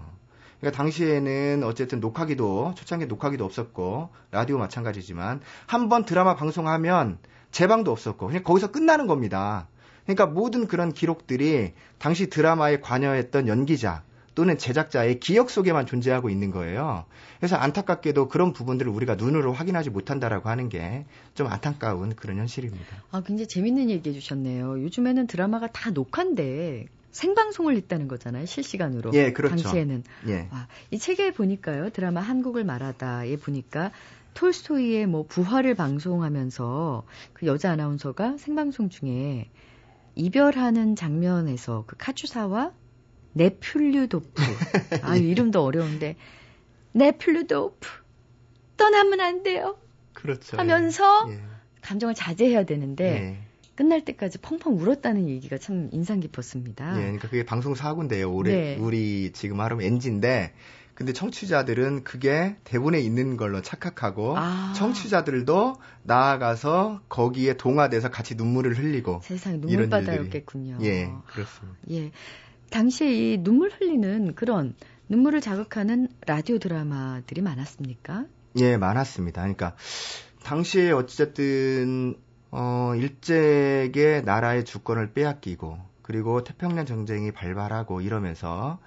그러니까 0.59 0.77
당시에는 0.77 1.63
어쨌든 1.63 2.01
녹화기도 2.01 2.73
초창기 2.75 3.05
녹화기도 3.05 3.45
없었고 3.45 4.09
라디오 4.31 4.57
마찬가지지만 4.57 5.39
한 5.67 5.87
번 5.87 6.03
드라마 6.03 6.35
방송하면 6.35 7.19
재방도 7.51 7.91
없었고 7.91 8.27
그냥 8.27 8.43
거기서 8.43 8.71
끝나는 8.71 9.07
겁니다. 9.07 9.67
그러니까 10.03 10.25
모든 10.25 10.67
그런 10.67 10.91
기록들이 10.91 11.73
당시 11.99 12.29
드라마에 12.29 12.79
관여했던 12.79 13.47
연기자 13.47 14.03
또는 14.35 14.57
제작자의 14.57 15.19
기억 15.19 15.49
속에만 15.49 15.85
존재하고 15.85 16.29
있는 16.29 16.49
거예요. 16.51 17.05
그래서 17.39 17.57
안타깝게도 17.57 18.29
그런 18.29 18.53
부분들을 18.53 18.89
우리가 18.91 19.15
눈으로 19.15 19.51
확인하지 19.53 19.89
못한다라고 19.89 20.49
하는 20.49 20.69
게 20.69 21.05
좀 21.39 21.47
안타까운 21.47 22.15
그런 22.15 22.37
현실입니다. 22.37 22.85
아, 23.11 23.21
굉장히 23.21 23.47
재밌는 23.47 23.89
얘기 23.89 24.09
해주셨네요. 24.09 24.81
요즘에는 24.83 25.25
드라마가 25.27 25.67
다 25.67 25.89
녹화인데 25.91 26.87
생방송을 27.11 27.77
했다는 27.77 28.09
거잖아요. 28.09 28.45
실시간으로. 28.45 29.11
예, 29.13 29.31
그렇죠. 29.31 29.55
당시에는. 29.55 30.03
예. 30.27 30.49
와, 30.51 30.67
이 30.91 30.99
책에 30.99 31.31
보니까요. 31.31 31.91
드라마 31.91 32.19
한국을 32.19 32.65
말하다에 32.65 33.37
보니까 33.37 33.91
톨스토이의 34.33 35.07
뭐 35.07 35.25
부활을 35.27 35.75
방송하면서 35.75 37.05
그 37.33 37.45
여자 37.45 37.71
아나운서가 37.71 38.37
생방송 38.37 38.89
중에 38.89 39.49
이별하는 40.15 40.95
장면에서 40.95 41.83
그 41.87 41.95
카츄사와 41.97 42.73
네플류도프. 43.33 44.27
아, 45.03 45.15
이름도 45.15 45.63
어려운데. 45.63 46.15
네플류도프. 46.93 47.87
떠나면 48.77 49.19
안 49.19 49.43
돼요. 49.43 49.77
그렇죠. 50.13 50.57
하면서 50.57 51.31
예. 51.31 51.39
감정을 51.81 52.15
자제해야 52.15 52.65
되는데 52.65 53.05
예. 53.05 53.37
끝날 53.75 54.03
때까지 54.03 54.39
펑펑 54.39 54.77
울었다는 54.77 55.29
얘기가 55.29 55.57
참 55.57 55.89
인상 55.93 56.19
깊었습니다. 56.19 56.97
예, 56.97 57.01
그러니까 57.01 57.29
그게 57.29 57.45
방송 57.45 57.75
사고인데요. 57.75 58.29
올해 58.33 58.51
네. 58.51 58.77
우리 58.77 59.31
지금 59.31 59.61
하면 59.61 59.81
NG인데 59.81 60.53
근데 60.99 61.13
청취자들은 61.13 62.03
그게 62.03 62.57
대본에 62.65 62.99
있는 62.99 63.37
걸로 63.37 63.61
착각하고 63.61 64.37
아. 64.37 64.73
청취자들도 64.75 65.77
나아가서 66.03 67.03
거기에 67.07 67.55
동화돼서 67.55 68.09
같이 68.09 68.35
눈물을 68.35 68.77
흘리고 68.77 69.21
세상에 69.23 69.55
눈물바다였겠군요. 69.59 70.79
예, 70.81 71.09
그렇습니다. 71.27 71.79
예. 71.91 72.11
당시에 72.69 73.13
이 73.13 73.37
눈물 73.37 73.71
흘리는 73.71 74.35
그런 74.35 74.75
눈물을 75.07 75.39
자극하는 75.39 76.09
라디오 76.27 76.59
드라마들이 76.59 77.41
많았습니까? 77.43 78.25
예, 78.57 78.75
많았습니다. 78.75 79.39
그러니까 79.43 79.77
당시에 80.43 80.91
어쨌든 80.91 82.17
어 82.51 82.91
일제에게 82.97 84.19
나라의 84.25 84.65
주권을 84.65 85.13
빼앗기고 85.13 85.77
그리고 86.01 86.43
태평양 86.43 86.85
전쟁이 86.85 87.31
발발하고 87.31 88.01
이러면서 88.01 88.79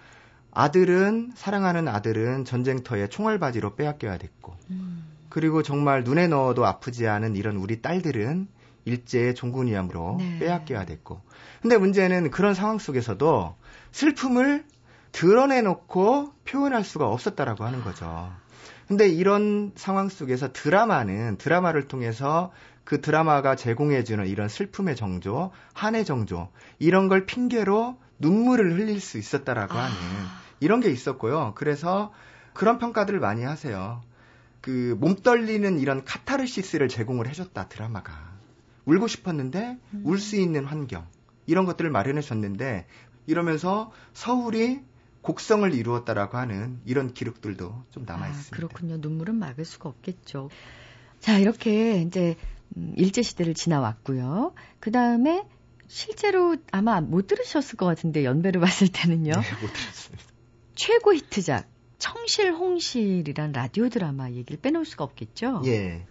아들은 0.53 1.33
사랑하는 1.35 1.89
아들은 1.89 2.45
전쟁터에 2.45 3.09
총알바지로 3.09 3.75
빼앗겨야 3.75 4.19
됐고 4.19 4.55
음. 4.71 5.05
그리고 5.29 5.63
정말 5.63 6.05
눈에 6.05 6.29
넣어도 6.29 6.67
아프지 6.67 7.09
않은 7.09 7.37
이런 7.37 7.57
우리 7.57 7.81
딸들은 7.81 8.49
일제의 8.85 9.35
종군위함으로 9.35 10.17
네. 10.19 10.39
빼앗겨야 10.41 10.85
됐고 10.85 11.23
근데 11.63 11.79
문제는 11.79 12.31
그런 12.31 12.55
상황 12.55 12.79
속에서도 12.79 13.55
슬픔을 13.93 14.65
드러내놓고 15.13 16.33
표현할 16.45 16.85
수가 16.85 17.09
없었다라고 17.09 17.65
하는 17.65 17.83
거죠. 17.83 18.31
근데 18.89 19.09
이런 19.09 19.73
상황 19.75 20.09
속에서 20.09 20.53
드라마는 20.53 21.39
드라마를 21.39 21.89
통해서 21.89 22.53
그 22.85 23.01
드라마가 23.01 23.57
제공해주는 23.57 24.27
이런 24.27 24.49
슬픔의 24.49 24.97
정조, 24.97 25.51
한의 25.73 26.05
정조 26.05 26.49
이런 26.79 27.09
걸 27.09 27.25
핑계로 27.25 27.97
눈물을 28.19 28.73
흘릴 28.73 29.01
수 29.01 29.19
있었다라고 29.19 29.75
하는 29.75 29.95
이런 30.63 30.81
게 30.81 30.91
있었고요. 30.91 31.53
그래서 31.57 32.13
그런 32.55 32.79
평가들을 32.79 33.19
많이 33.21 33.43
하세요. 33.43 34.03
그 34.61 34.97
몸 35.01 35.17
떨리는 35.17 35.81
이런 35.81 36.05
카타르시스를 36.05 36.89
제공을 36.89 37.27
해줬다 37.29 37.69
드라마가 37.69 38.33
울고 38.85 39.09
싶었는데 39.09 39.79
울수 40.05 40.37
있는 40.37 40.65
환경 40.65 41.07
이런 41.47 41.65
것들을 41.67 41.91
마련해 41.91 42.21
줬는데 42.21 42.87
이러면서 43.27 43.91
서울이 44.13 44.81
곡성을 45.23 45.73
이루었다라고 45.75 46.37
하는 46.37 46.81
이런 46.85 47.13
기록들도 47.15 47.85
좀 47.91 48.05
남아 48.05 48.29
있습니다. 48.29 48.55
아, 48.55 48.57
그렇군요. 48.57 48.97
눈물은 48.99 49.37
막을 49.37 49.65
수가 49.65 49.89
없겠죠. 49.89 50.51
자, 51.21 51.39
이렇게 51.39 52.01
이제 52.03 52.37
음, 52.77 52.93
일제 52.97 53.23
시대를 53.23 53.55
지나왔고요. 53.55 54.55
그 54.81 54.91
다음에 54.91 55.45
실제로 55.87 56.57
아마 56.73 57.01
못 57.01 57.27
들으셨을 57.29 57.77
것 57.77 57.87
같은데 57.87 58.25
연배를 58.25 58.61
봤을 58.61 58.89
때는요. 58.93 59.31
네, 59.33 59.53
못 59.61 59.73
들었습니다. 59.73 60.25
최고 60.83 61.15
히트작 61.15 61.69
청실 61.99 62.51
홍실이란 62.51 63.53
라디오 63.53 63.89
드라마 63.89 64.33
얘기를 64.33 64.61
빼놓을 64.61 64.85
수가 64.85 65.05
없겠죠. 65.05 65.63
예. 65.67 66.05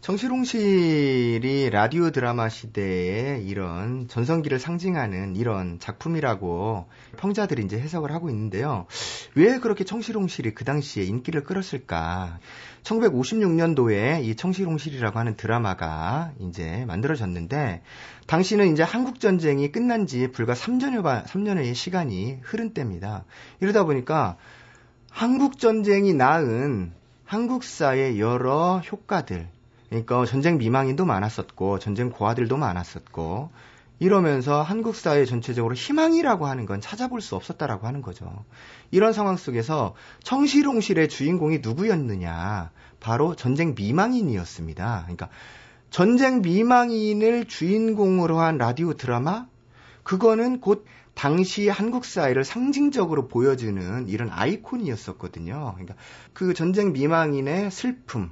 정실홍실이 0.00 1.70
라디오 1.70 2.10
드라마 2.10 2.48
시대의 2.48 3.44
이런 3.46 4.06
전성기를 4.06 4.60
상징하는 4.60 5.34
이런 5.34 5.80
작품이라고 5.80 6.86
평자들이 7.16 7.64
이제 7.64 7.78
해석을 7.78 8.12
하고 8.12 8.30
있는데요. 8.30 8.86
왜 9.34 9.58
그렇게 9.58 9.84
청실홍실이 9.84 10.54
그 10.54 10.64
당시에 10.64 11.02
인기를 11.02 11.42
끌었을까? 11.42 12.38
1956년도에 12.84 14.24
이 14.24 14.36
청실홍실이라고 14.36 15.18
하는 15.18 15.36
드라마가 15.36 16.32
이제 16.38 16.84
만들어졌는데, 16.86 17.82
당시는 18.28 18.72
이제 18.72 18.84
한국 18.84 19.18
전쟁이 19.20 19.72
끝난 19.72 20.06
지 20.06 20.28
불과 20.28 20.54
3년여, 20.54 21.26
3년의 21.26 21.74
시간이 21.74 22.38
흐른 22.42 22.72
때입니다. 22.72 23.24
이러다 23.60 23.84
보니까 23.84 24.36
한국 25.10 25.58
전쟁이 25.58 26.14
낳은 26.14 26.92
한국사의 27.24 28.20
여러 28.20 28.78
효과들, 28.78 29.48
그러니까 29.88 30.24
전쟁 30.26 30.58
미망인도 30.58 31.04
많았었고 31.04 31.78
전쟁 31.78 32.10
고아들도 32.10 32.56
많았었고 32.56 33.50
이러면서 34.00 34.62
한국 34.62 34.94
사회 34.94 35.24
전체적으로 35.24 35.74
희망이라고 35.74 36.46
하는 36.46 36.66
건 36.66 36.80
찾아볼 36.80 37.20
수 37.20 37.34
없었다라고 37.34 37.86
하는 37.86 38.00
거죠. 38.00 38.44
이런 38.90 39.12
상황 39.12 39.36
속에서 39.36 39.94
청실홍실의 40.22 41.08
주인공이 41.08 41.58
누구였느냐? 41.58 42.70
바로 43.00 43.34
전쟁 43.34 43.74
미망인이었습니다. 43.74 45.02
그러니까 45.02 45.28
전쟁 45.90 46.42
미망인을 46.42 47.46
주인공으로 47.46 48.38
한 48.38 48.58
라디오 48.58 48.94
드라마 48.94 49.46
그거는 50.04 50.60
곧 50.60 50.84
당시 51.14 51.68
한국 51.68 52.04
사회를 52.04 52.44
상징적으로 52.44 53.26
보여주는 53.26 54.08
이런 54.08 54.30
아이콘이었었거든요. 54.30 55.72
그러니까 55.74 55.96
그 56.32 56.54
전쟁 56.54 56.92
미망인의 56.92 57.72
슬픔, 57.72 58.30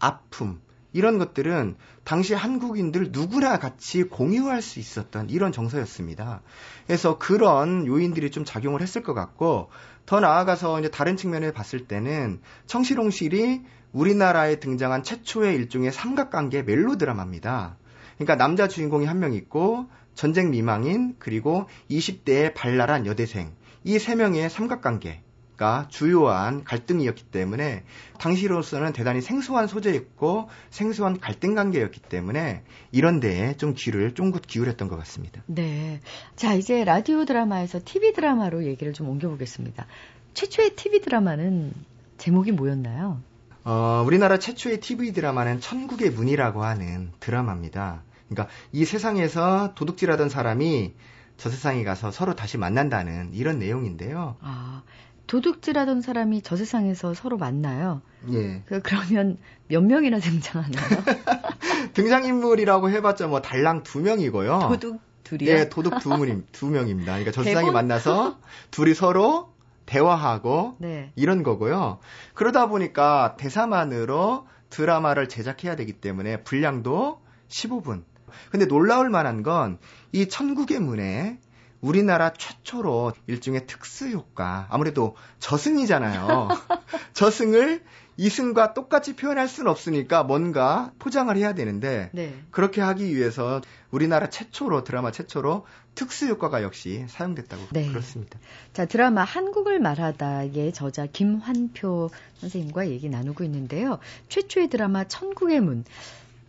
아픔 0.00 0.60
이런 0.94 1.18
것들은 1.18 1.74
당시 2.04 2.32
한국인들 2.34 3.08
누구나 3.10 3.58
같이 3.58 4.04
공유할 4.04 4.62
수 4.62 4.78
있었던 4.78 5.28
이런 5.28 5.52
정서였습니다. 5.52 6.40
그래서 6.86 7.18
그런 7.18 7.86
요인들이 7.86 8.30
좀 8.30 8.44
작용을 8.44 8.80
했을 8.80 9.02
것 9.02 9.12
같고 9.12 9.70
더 10.06 10.20
나아가서 10.20 10.78
이제 10.80 10.88
다른 10.88 11.16
측면에 11.16 11.50
봤을 11.50 11.86
때는 11.86 12.40
청실홍실이 12.66 13.62
우리나라에 13.92 14.60
등장한 14.60 15.02
최초의 15.02 15.56
일종의 15.56 15.90
삼각관계 15.92 16.62
멜로 16.62 16.96
드라마입니다. 16.96 17.76
그러니까 18.16 18.36
남자 18.36 18.68
주인공이 18.68 19.04
한 19.06 19.18
명 19.18 19.34
있고 19.34 19.86
전쟁 20.14 20.50
미망인 20.50 21.16
그리고 21.18 21.68
20대의 21.90 22.54
발랄한 22.54 23.04
여대생 23.06 23.52
이 23.82 23.98
세 23.98 24.14
명의 24.14 24.48
삼각관계 24.48 25.23
가 25.56 25.86
주요한 25.88 26.64
갈등이었기 26.64 27.24
때문에 27.24 27.84
당시로서는 28.18 28.92
대단히 28.92 29.20
생소한 29.20 29.68
소재였고 29.68 30.48
생소한 30.70 31.20
갈등 31.20 31.54
관계였기 31.54 32.00
때문에 32.00 32.64
이런 32.90 33.20
데에 33.20 33.56
좀 33.56 33.74
귀를 33.76 34.14
쫑긋 34.14 34.48
기울였던 34.48 34.88
것 34.88 34.96
같습니다. 34.98 35.42
네. 35.46 36.00
자, 36.34 36.54
이제 36.54 36.82
라디오 36.82 37.24
드라마에서 37.24 37.78
TV 37.84 38.14
드라마로 38.14 38.64
얘기를 38.64 38.92
좀 38.92 39.08
옮겨보겠습니다. 39.08 39.86
최초의 40.34 40.74
TV 40.74 41.00
드라마는 41.02 41.72
제목이 42.18 42.50
뭐였나요? 42.50 43.20
어, 43.64 44.02
우리나라 44.04 44.38
최초의 44.38 44.80
TV 44.80 45.12
드라마는 45.12 45.60
천국의 45.60 46.10
문이라고 46.10 46.64
하는 46.64 47.12
드라마입니다. 47.20 48.02
그러니까 48.28 48.52
이 48.72 48.84
세상에서 48.84 49.74
도둑질하던 49.74 50.28
사람이 50.28 50.94
저 51.36 51.50
세상에 51.50 51.84
가서 51.84 52.10
서로 52.10 52.34
다시 52.34 52.58
만난다는 52.58 53.30
이런 53.32 53.58
내용인데요. 53.58 54.36
아, 54.40 54.82
도둑질하던 55.26 56.00
사람이 56.02 56.42
저 56.42 56.56
세상에서 56.56 57.14
서로 57.14 57.36
만나요. 57.36 58.02
예. 58.32 58.62
그, 58.66 58.80
그러면 58.82 59.38
몇 59.68 59.82
명이나 59.82 60.18
등장하나요? 60.18 60.74
등장인물이라고 61.94 62.90
해봤자 62.90 63.26
뭐 63.26 63.40
달랑 63.40 63.82
두 63.82 64.00
명이고요. 64.00 64.68
도둑 64.68 65.00
둘이요? 65.24 65.50
예, 65.50 65.68
도둑 65.68 66.00
두, 66.00 66.10
분, 66.10 66.46
두 66.52 66.66
명입니다. 66.66 67.12
그러니까 67.12 67.30
저 67.32 67.42
세상에 67.42 67.70
만나서 67.70 68.38
둘이 68.70 68.94
서로 68.94 69.52
대화하고 69.86 70.76
네. 70.78 71.12
이런 71.16 71.42
거고요. 71.42 71.98
그러다 72.34 72.66
보니까 72.68 73.36
대사만으로 73.38 74.46
드라마를 74.70 75.28
제작해야 75.28 75.76
되기 75.76 75.92
때문에 75.92 76.42
분량도 76.42 77.20
15분. 77.48 78.02
근데 78.50 78.66
놀라울 78.66 79.10
만한 79.10 79.42
건 79.42 79.78
이 80.14 80.28
천국의 80.28 80.78
문에 80.78 81.40
우리나라 81.84 82.32
최초로 82.32 83.12
일종의 83.26 83.66
특수 83.66 84.08
효과. 84.08 84.66
아무래도 84.70 85.16
저승이잖아요. 85.38 86.48
저승을 87.12 87.82
이승과 88.16 88.72
똑같이 88.72 89.14
표현할 89.16 89.48
수는 89.48 89.70
없으니까 89.70 90.22
뭔가 90.22 90.92
포장을 90.98 91.36
해야 91.36 91.52
되는데 91.52 92.08
네. 92.12 92.34
그렇게 92.50 92.80
하기 92.80 93.14
위해서 93.14 93.60
우리나라 93.90 94.30
최초로 94.30 94.84
드라마 94.84 95.10
최초로 95.10 95.66
특수 95.94 96.26
효과가 96.26 96.62
역시 96.62 97.04
사용됐다고 97.08 97.66
네. 97.72 97.88
그렇습니다. 97.90 98.38
자, 98.72 98.86
드라마 98.86 99.22
한국을 99.22 99.78
말하다의 99.78 100.72
저자 100.72 101.04
김환표 101.04 102.08
선생님과 102.38 102.88
얘기 102.88 103.10
나누고 103.10 103.44
있는데요. 103.44 103.98
최초의 104.30 104.68
드라마 104.68 105.04
천국의 105.04 105.60
문. 105.60 105.84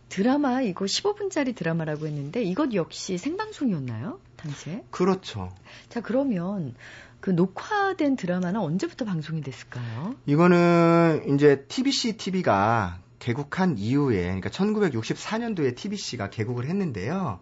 드라마 0.08 0.62
이거 0.62 0.86
15분짜리 0.86 1.54
드라마라고 1.54 2.06
했는데 2.06 2.42
이것 2.42 2.72
역시 2.72 3.18
생방송이었나요? 3.18 4.18
당시에? 4.36 4.84
그렇죠. 4.90 5.52
자, 5.88 6.00
그러면 6.00 6.74
그 7.20 7.30
녹화된 7.30 8.16
드라마는 8.16 8.60
언제부터 8.60 9.04
방송이 9.04 9.40
됐을까요? 9.40 10.14
이거는 10.26 11.34
이제 11.34 11.64
TBC 11.68 12.16
TV가 12.18 13.00
개국한 13.18 13.78
이후에 13.78 14.22
그러니까 14.22 14.50
1964년도에 14.50 15.74
TBC가 15.74 16.30
개국을 16.30 16.66
했는데요. 16.66 17.40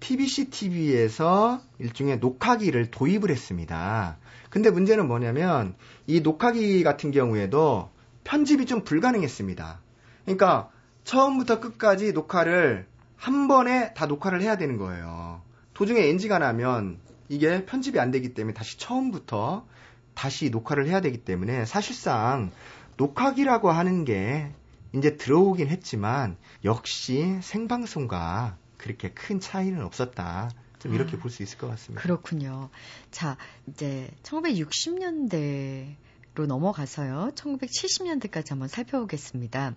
TBC 0.00 0.50
TV에서 0.50 1.60
일종의 1.78 2.18
녹화기를 2.18 2.90
도입을 2.90 3.30
했습니다. 3.30 4.18
근데 4.50 4.70
문제는 4.70 5.06
뭐냐면 5.06 5.76
이 6.08 6.20
녹화기 6.20 6.82
같은 6.82 7.12
경우에도 7.12 7.90
편집이 8.24 8.66
좀 8.66 8.82
불가능했습니다. 8.82 9.80
그러니까 10.24 10.70
처음부터 11.04 11.60
끝까지 11.60 12.12
녹화를 12.12 12.86
한 13.16 13.46
번에 13.46 13.94
다 13.94 14.06
녹화를 14.06 14.42
해야 14.42 14.56
되는 14.56 14.76
거예요. 14.76 15.42
도중에 15.82 16.00
NG가 16.10 16.38
나면 16.38 17.00
이게 17.28 17.66
편집이 17.66 17.98
안 17.98 18.12
되기 18.12 18.34
때문에 18.34 18.54
다시 18.54 18.78
처음부터 18.78 19.66
다시 20.14 20.48
녹화를 20.48 20.86
해야 20.86 21.00
되기 21.00 21.24
때문에 21.24 21.64
사실상 21.64 22.52
녹화기라고 22.98 23.68
하는 23.68 24.04
게 24.04 24.52
이제 24.94 25.16
들어오긴 25.16 25.66
했지만 25.66 26.36
역시 26.62 27.36
생방송과 27.42 28.56
그렇게 28.76 29.10
큰 29.10 29.40
차이는 29.40 29.82
없었다. 29.82 30.50
좀 30.78 30.94
이렇게 30.94 31.16
아, 31.16 31.18
볼수 31.18 31.42
있을 31.42 31.58
것 31.58 31.66
같습니다. 31.70 32.00
그렇군요. 32.00 32.70
자, 33.10 33.36
이제 33.66 34.08
1960년대 34.22 35.96
로 36.36 36.46
넘어가서요. 36.46 37.32
1970년대까지 37.34 38.50
한번 38.50 38.68
살펴보겠습니다. 38.68 39.74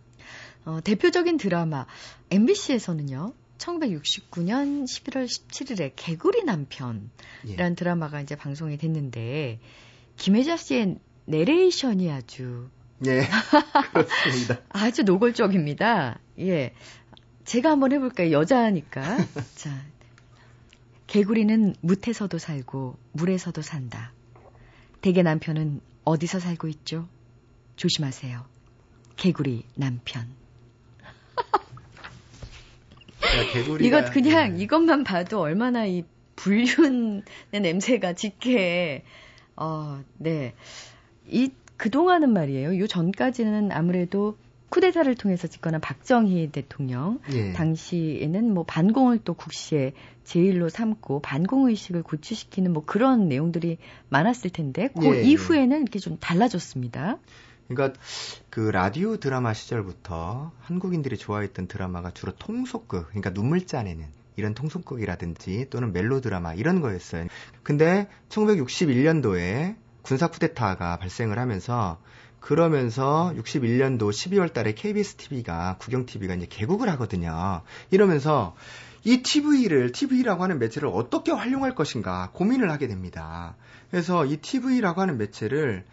어, 0.66 0.80
대표적인 0.84 1.38
드라마 1.38 1.88
MBC에서는요. 2.30 3.34
1969년 3.58 4.84
11월 4.84 5.26
17일에 5.26 5.94
개구리 5.96 6.44
남편이라는 6.44 7.10
예. 7.48 7.76
드라마가 7.76 8.22
이제 8.22 8.36
방송이 8.36 8.78
됐는데 8.78 9.60
김혜자 10.18 10.58
씨의 10.58 10.98
내레이션이 11.26 12.12
아주 12.12 12.70
예, 13.06 13.28
그렇습니다. 13.92 14.62
아주 14.70 15.04
노골적입니다. 15.04 16.20
예. 16.40 16.74
제가 17.44 17.72
한번 17.72 17.92
해볼까요? 17.92 18.32
여자니까. 18.32 19.18
자. 19.56 19.84
개구리는 21.08 21.76
묻에서도 21.82 22.38
살고, 22.38 22.98
물에서도 23.12 23.62
산다. 23.62 24.12
대개 25.02 25.22
남편은 25.22 25.82
어디서 26.04 26.40
살고 26.40 26.68
있죠? 26.70 27.08
조심하세요. 27.76 28.44
개구리 29.16 29.66
남편. 29.76 30.28
자, 33.36 33.46
개구리가 33.52 34.00
이것 34.00 34.12
그냥 34.12 34.60
예. 34.60 34.64
이것만 34.64 35.04
봐도 35.04 35.42
얼마나 35.42 35.86
이 35.86 36.04
불륜의 36.36 37.24
냄새가 37.52 38.14
짙게, 38.14 39.04
어, 39.56 40.02
네. 40.18 40.54
이, 41.28 41.52
그동안은 41.78 42.32
말이에요. 42.32 42.78
요 42.80 42.88
전까지는 42.88 43.72
아무래도 43.72 44.38
쿠데타를 44.70 45.16
통해서 45.16 45.48
집권한 45.48 45.80
박정희 45.80 46.52
대통령, 46.52 47.20
예. 47.34 47.54
당시에는 47.54 48.54
뭐 48.54 48.64
반공을 48.64 49.20
또 49.24 49.34
국시의 49.34 49.94
제일로 50.24 50.70
삼고 50.70 51.22
반공 51.22 51.70
의식을 51.70 52.04
고취시키는 52.04 52.74
뭐 52.74 52.84
그런 52.86 53.30
내용들이 53.30 53.78
많았을 54.10 54.50
텐데 54.50 54.90
그 54.98 55.06
예, 55.06 55.20
예. 55.20 55.22
이후에는 55.22 55.82
이렇게 55.82 56.00
좀 56.00 56.18
달라졌습니다. 56.20 57.20
그러니까 57.68 58.00
그 58.50 58.60
라디오 58.60 59.18
드라마 59.18 59.54
시절부터 59.54 60.52
한국인들이 60.62 61.18
좋아했던 61.18 61.68
드라마가 61.68 62.12
주로 62.12 62.34
통속극, 62.36 63.08
그러니까 63.08 63.34
눈물 63.34 63.66
짜내는 63.66 64.06
이런 64.36 64.54
통속극이라든지 64.54 65.68
또는 65.70 65.94
멜로 65.94 66.22
드라마 66.22 66.54
이런 66.54 66.82
거였어요. 66.82 67.28
근데 67.64 68.08
1961년도에 68.30 69.76
군사 70.02 70.28
쿠데타가 70.28 70.98
발생을 70.98 71.40
하면서 71.40 72.00
그러면서 72.40 73.34
61년도 73.38 74.12
12월 74.12 74.54
달에 74.54 74.74
KBS 74.76 75.16
TV가 75.16 75.78
국영 75.80 76.06
TV가 76.06 76.36
이제 76.36 76.46
개국을 76.48 76.90
하거든요. 76.90 77.64
이러면서 77.90 78.56
이 79.04 79.24
TV를 79.24 79.92
TV라고 79.92 80.44
하는 80.44 80.60
매체를 80.60 80.90
어떻게 80.92 81.32
활용할 81.32 81.74
것인가 81.74 82.30
고민을 82.34 82.70
하게 82.70 82.88
됩니다. 82.88 83.56
그래서 83.90 84.26
이 84.26 84.38
TV라고 84.38 85.02
하는 85.02 85.18
매체를 85.18 85.86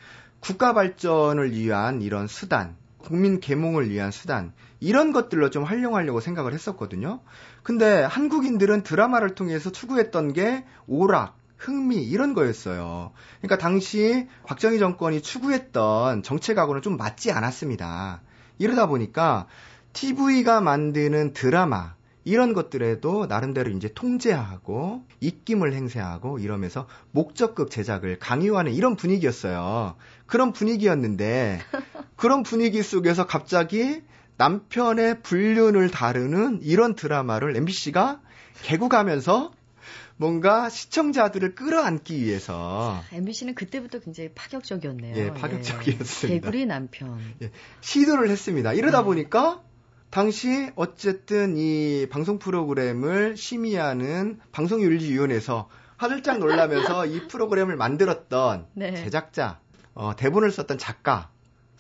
국가 0.43 0.73
발전을 0.73 1.53
위한 1.53 2.03
이런 2.03 2.27
수단, 2.27 2.77
국민 2.99 3.39
계몽을 3.39 3.89
위한 3.89 4.11
수단, 4.11 4.53
이런 4.81 5.13
것들로 5.13 5.51
좀 5.51 5.63
활용하려고 5.63 6.19
생각을 6.19 6.53
했었거든요. 6.53 7.21
근데 7.63 8.03
한국인들은 8.03 8.83
드라마를 8.83 9.37
통해서 9.37 9.71
추구했던 9.71 10.33
게 10.33 10.65
오락, 10.89 11.39
흥미, 11.57 12.03
이런 12.03 12.35
거였어요. 12.35 13.13
그러니까 13.39 13.57
당시 13.57 14.27
박정희 14.45 14.81
정권이 14.81 15.23
추구했던 15.23 16.25
정책하고는 16.25 16.83
좀 16.83 16.97
맞지 16.97 17.31
않았습니다. 17.31 18.21
이러다 18.59 18.87
보니까 18.87 19.47
TV가 19.93 20.61
만드는 20.61 21.35
드라마, 21.35 21.95
이런 22.25 22.53
것들에도 22.53 23.27
나름대로 23.27 23.71
이제 23.71 23.91
통제하고 23.95 25.05
입김을 25.21 25.73
행사하고 25.75 26.39
이러면서 26.39 26.87
목적극 27.11 27.71
제작을 27.71 28.19
강요하는 28.19 28.73
이런 28.73 28.97
분위기였어요. 28.97 29.97
그런 30.27 30.53
분위기였는데 30.53 31.61
그런 32.17 32.43
분위기 32.43 32.83
속에서 32.83 33.27
갑자기 33.27 34.03
남편의 34.37 35.23
불륜을 35.23 35.91
다루는 35.91 36.61
이런 36.63 36.95
드라마를 36.95 37.57
MBC가 37.57 38.21
개국하면서 38.63 39.53
뭔가 40.17 40.69
시청자들을 40.69 41.55
끌어안기 41.57 42.23
위해서 42.23 43.03
MBC는 43.13 43.55
그때부터 43.55 43.99
굉장히 43.99 44.31
파격적이었네요. 44.35 45.17
예, 45.17 45.33
파격적이었습니다. 45.33 46.29
예, 46.29 46.41
개구리 46.41 46.67
남편. 46.67 47.19
시도를 47.81 48.31
했습니다. 48.31 48.73
이러다 48.73 49.01
네. 49.01 49.05
보니까 49.05 49.63
당시 50.13 50.71
어쨌든 50.77 51.57
이 51.57 52.07
방송 52.11 52.39
프로그램을 52.39 53.35
심의하는 53.35 54.41
방송윤리위원회에서 54.53 55.71
화들짝 55.97 56.39
놀라면서 56.39 57.07
이 57.07 57.27
프로그램을 57.29 57.77
만들었던 57.77 58.67
네. 58.75 58.95
제작자, 58.95 59.59
어, 59.95 60.15
대본을 60.15 60.51
썼던 60.51 60.77
작가 60.77 61.31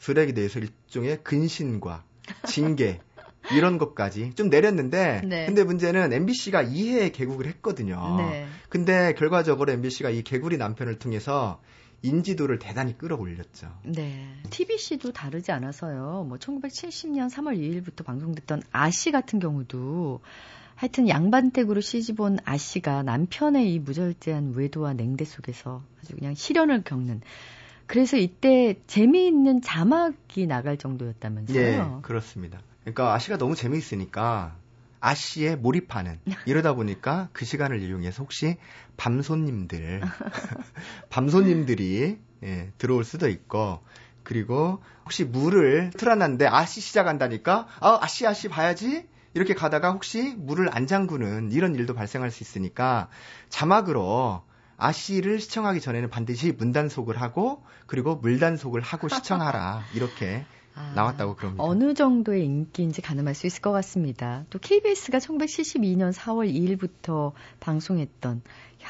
들에게 0.00 0.32
대해서 0.32 0.60
일종의 0.60 1.22
근신과 1.22 2.04
징계 2.46 3.00
이런 3.52 3.76
것까지 3.76 4.32
좀 4.34 4.48
내렸는데 4.48 5.20
네. 5.26 5.44
근데 5.44 5.62
문제는 5.62 6.14
MBC가 6.14 6.64
2회에 6.64 7.12
개국을 7.12 7.44
했거든요. 7.48 8.16
네. 8.16 8.46
근데 8.70 9.12
결과적으로 9.12 9.70
MBC가 9.72 10.08
이 10.08 10.22
개구리 10.22 10.56
남편을 10.56 10.98
통해서 10.98 11.60
인지도를 12.02 12.58
대단히 12.58 12.96
끌어올렸죠. 12.98 13.68
네. 13.84 14.26
TBC도 14.50 15.12
다르지 15.12 15.52
않아서요. 15.52 16.26
뭐 16.28 16.36
1970년 16.38 17.30
3월 17.30 17.56
2일부터 17.58 18.04
방송됐던 18.04 18.62
아씨 18.72 19.10
같은 19.12 19.38
경우도 19.38 20.20
하여튼 20.74 21.08
양반댁으로 21.08 21.80
시집온 21.80 22.38
아씨가 22.44 23.02
남편의 23.04 23.72
이 23.72 23.78
무절제한 23.78 24.54
외도와 24.56 24.94
냉대 24.94 25.24
속에서 25.24 25.82
아주 26.00 26.16
그냥 26.16 26.34
시련을 26.34 26.82
겪는 26.82 27.20
그래서 27.86 28.16
이때 28.16 28.76
재미있는 28.86 29.60
자막이 29.60 30.46
나갈 30.46 30.78
정도였다면서요. 30.78 31.58
예, 31.58 32.02
그렇습니다. 32.02 32.60
그러니까 32.80 33.14
아시가 33.14 33.36
너무 33.38 33.54
재미있으니까 33.54 34.56
아씨에 35.02 35.56
몰입하는. 35.56 36.20
이러다 36.46 36.74
보니까 36.74 37.28
그 37.32 37.44
시간을 37.44 37.82
이용해서 37.82 38.22
혹시 38.22 38.56
밤손님들 38.96 40.00
밤손님들이 41.10 42.18
예, 42.44 42.72
들어올 42.78 43.04
수도 43.04 43.28
있고 43.28 43.82
그리고 44.22 44.82
혹시 45.04 45.24
물을 45.24 45.90
틀어놨는데 45.90 46.46
아씨 46.46 46.80
시작한다니까 46.80 47.66
아 47.80 47.98
아씨 48.00 48.26
아씨 48.26 48.48
봐야지? 48.48 49.06
이렇게 49.34 49.54
가다가 49.54 49.90
혹시 49.90 50.34
물을 50.36 50.68
안 50.72 50.86
잠그는 50.86 51.50
이런 51.50 51.74
일도 51.74 51.94
발생할 51.94 52.30
수 52.30 52.44
있으니까 52.44 53.08
자막으로 53.48 54.44
아씨를 54.76 55.40
시청하기 55.40 55.80
전에는 55.80 56.10
반드시 56.10 56.52
문단속을 56.52 57.20
하고 57.20 57.64
그리고 57.86 58.16
물단속을 58.16 58.80
하고 58.80 59.08
시청하라. 59.08 59.82
이렇게 59.94 60.44
아, 60.74 60.92
나왔다고 60.94 61.36
그럽니다. 61.36 61.62
어느 61.64 61.94
정도의 61.94 62.44
인기인지 62.44 63.02
가늠할 63.02 63.34
수 63.34 63.46
있을 63.46 63.60
것 63.60 63.72
같습니다. 63.72 64.44
또 64.50 64.58
KBS가 64.58 65.18
1972년 65.18 66.12
4월 66.12 66.52
2일부터 66.52 67.32
방송했던 67.60 68.42
야, 68.82 68.88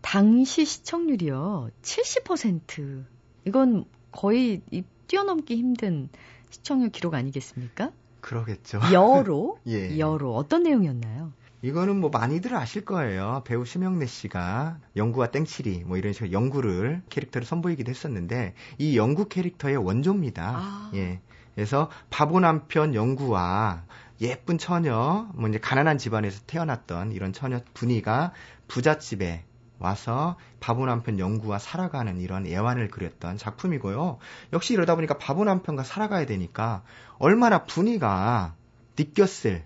당시 0.00 0.64
시청률이요 0.64 1.70
70%. 1.82 3.04
이건 3.46 3.84
거의 4.12 4.62
뛰어넘기 5.06 5.56
힘든 5.56 6.08
시청률 6.50 6.90
기록 6.90 7.14
아니겠습니까? 7.14 7.90
그러겠죠. 8.20 8.80
여로? 8.92 9.58
예. 9.68 9.98
여로. 9.98 10.34
어떤 10.34 10.62
내용이었나요? 10.62 11.32
이거는 11.64 11.96
뭐 11.98 12.10
많이들 12.10 12.54
아실 12.54 12.84
거예요. 12.84 13.40
배우 13.46 13.64
심영래 13.64 14.04
씨가 14.04 14.76
영구와 14.96 15.28
땡칠이 15.28 15.84
뭐 15.86 15.96
이런 15.96 16.12
식으로 16.12 16.30
영구를 16.30 17.00
캐릭터를 17.08 17.46
선보이기도 17.46 17.88
했었는데 17.88 18.52
이 18.76 18.98
영구 18.98 19.28
캐릭터의 19.30 19.78
원조입니다. 19.78 20.44
아. 20.44 20.90
예. 20.92 21.22
그래서 21.54 21.88
바보 22.10 22.38
남편 22.38 22.94
영구와 22.94 23.84
예쁜 24.20 24.58
처녀, 24.58 25.30
뭐 25.32 25.48
이제 25.48 25.58
가난한 25.58 25.96
집안에서 25.96 26.42
태어났던 26.46 27.12
이런 27.12 27.32
처녀 27.32 27.60
분이가 27.72 28.34
부잣집에 28.68 29.44
와서 29.78 30.36
바보 30.60 30.84
남편 30.84 31.18
영구와 31.18 31.58
살아가는 31.58 32.20
이런 32.20 32.46
애환을 32.46 32.88
그렸던 32.88 33.38
작품이고요. 33.38 34.18
역시 34.52 34.74
이러다 34.74 34.96
보니까 34.96 35.16
바보 35.16 35.44
남편과 35.44 35.82
살아가야 35.82 36.26
되니까 36.26 36.82
얼마나 37.18 37.64
분위가 37.64 38.54
느꼈을 38.98 39.64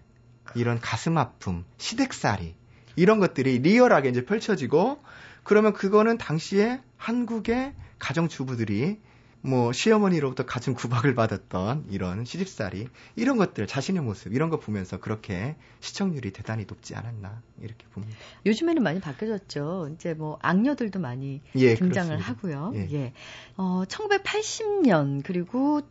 이런 0.58 0.80
가슴 0.80 1.16
아픔, 1.18 1.64
시댁살이 1.78 2.54
이런 2.96 3.20
것들이 3.20 3.60
리얼하게 3.60 4.08
이제 4.08 4.24
펼쳐지고 4.24 5.00
그러면 5.44 5.72
그거는 5.72 6.18
당시에 6.18 6.80
한국의 6.96 7.74
가정 7.98 8.28
주부들이 8.28 8.98
뭐 9.40 9.72
시어머니로부터 9.72 10.44
가슴 10.44 10.74
구박을 10.74 11.14
받았던 11.14 11.86
이런 11.90 12.24
시집살이 12.24 12.88
이런 13.14 13.36
것들 13.36 13.66
자신의 13.66 14.02
모습 14.02 14.34
이런 14.34 14.50
거 14.50 14.58
보면서 14.58 14.98
그렇게 14.98 15.54
시청률이 15.80 16.32
대단히 16.32 16.64
높지 16.66 16.96
않았나 16.96 17.40
이렇게 17.60 17.86
봅니다. 17.92 18.16
요즘에는 18.46 18.82
많이 18.82 19.00
바뀌어졌죠. 19.00 19.92
이제 19.94 20.14
뭐 20.14 20.38
악녀들도 20.42 20.98
많이 20.98 21.40
예, 21.54 21.76
등장을 21.76 22.18
그렇습니다. 22.18 22.32
하고요. 22.32 22.72
예. 22.74 22.88
예. 22.92 23.12
어, 23.56 23.84
1980년 23.86 25.22
그리고 25.24 25.82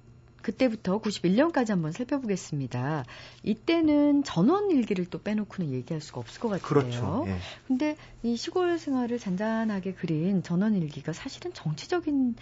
그때부터 0.42 1.00
91년까지 1.02 1.70
한번 1.70 1.92
살펴보겠습니다. 1.92 3.06
이때는 3.44 4.24
전원 4.24 4.72
일기를 4.72 5.06
또 5.06 5.22
빼놓고는 5.22 5.72
얘기할 5.74 6.02
수가 6.02 6.20
없을 6.20 6.40
것 6.40 6.50
같아요. 6.50 6.68
그렇죠. 6.68 7.26
예. 7.28 7.38
근데 7.68 7.98
이 8.24 8.38
시골 8.38 8.78
생활을 8.80 9.20
잔잔하게 9.20 9.94
그린 9.94 10.44
전원 10.44 10.76
일기가 10.76 11.14
사실은 11.14 11.54
정치적인 11.54 12.36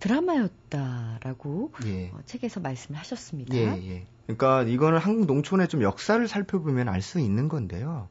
드라마였다라고 0.00 1.72
예. 1.86 2.10
어, 2.12 2.18
책에서 2.24 2.60
말씀을 2.60 2.98
하셨습니다. 3.00 3.54
예, 3.54 3.66
예. 3.88 4.06
그러니까 4.26 4.62
이거는 4.62 4.98
한국 4.98 5.26
농촌의 5.26 5.68
좀 5.68 5.82
역사를 5.82 6.26
살펴보면 6.26 6.88
알 6.88 7.02
수 7.02 7.20
있는 7.20 7.48
건데요. 7.48 8.08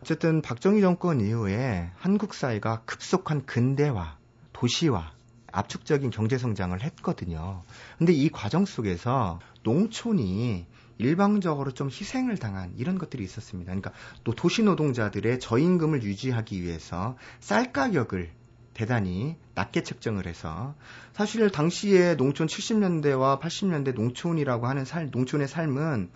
어쨌든 0.00 0.40
박정희 0.40 0.80
정권 0.80 1.20
이후에 1.20 1.90
한국 1.96 2.32
사회가 2.34 2.82
급속한 2.84 3.44
근대화, 3.44 4.16
도시화, 4.52 5.12
압축적인 5.52 6.10
경제 6.10 6.38
성장을 6.38 6.80
했거든요. 6.82 7.62
근데 7.98 8.12
이 8.12 8.28
과정 8.28 8.64
속에서 8.64 9.40
농촌이 9.62 10.66
일방적으로 10.98 11.72
좀 11.72 11.88
희생을 11.88 12.36
당한 12.36 12.74
이런 12.76 12.98
것들이 12.98 13.24
있었습니다. 13.24 13.70
그러니까 13.70 13.92
또 14.22 14.34
도시 14.34 14.62
노동자들의 14.62 15.40
저임금을 15.40 16.02
유지하기 16.02 16.62
위해서 16.62 17.16
쌀 17.40 17.72
가격을 17.72 18.30
대단히 18.74 19.36
낮게 19.54 19.82
책정을 19.82 20.26
해서 20.26 20.74
사실 21.12 21.50
당시에 21.50 22.16
농촌 22.16 22.46
70년대와 22.46 23.40
80년대 23.40 23.94
농촌이라고 23.94 24.66
하는 24.66 24.84
살, 24.84 25.10
농촌의 25.10 25.48
삶은 25.48 26.10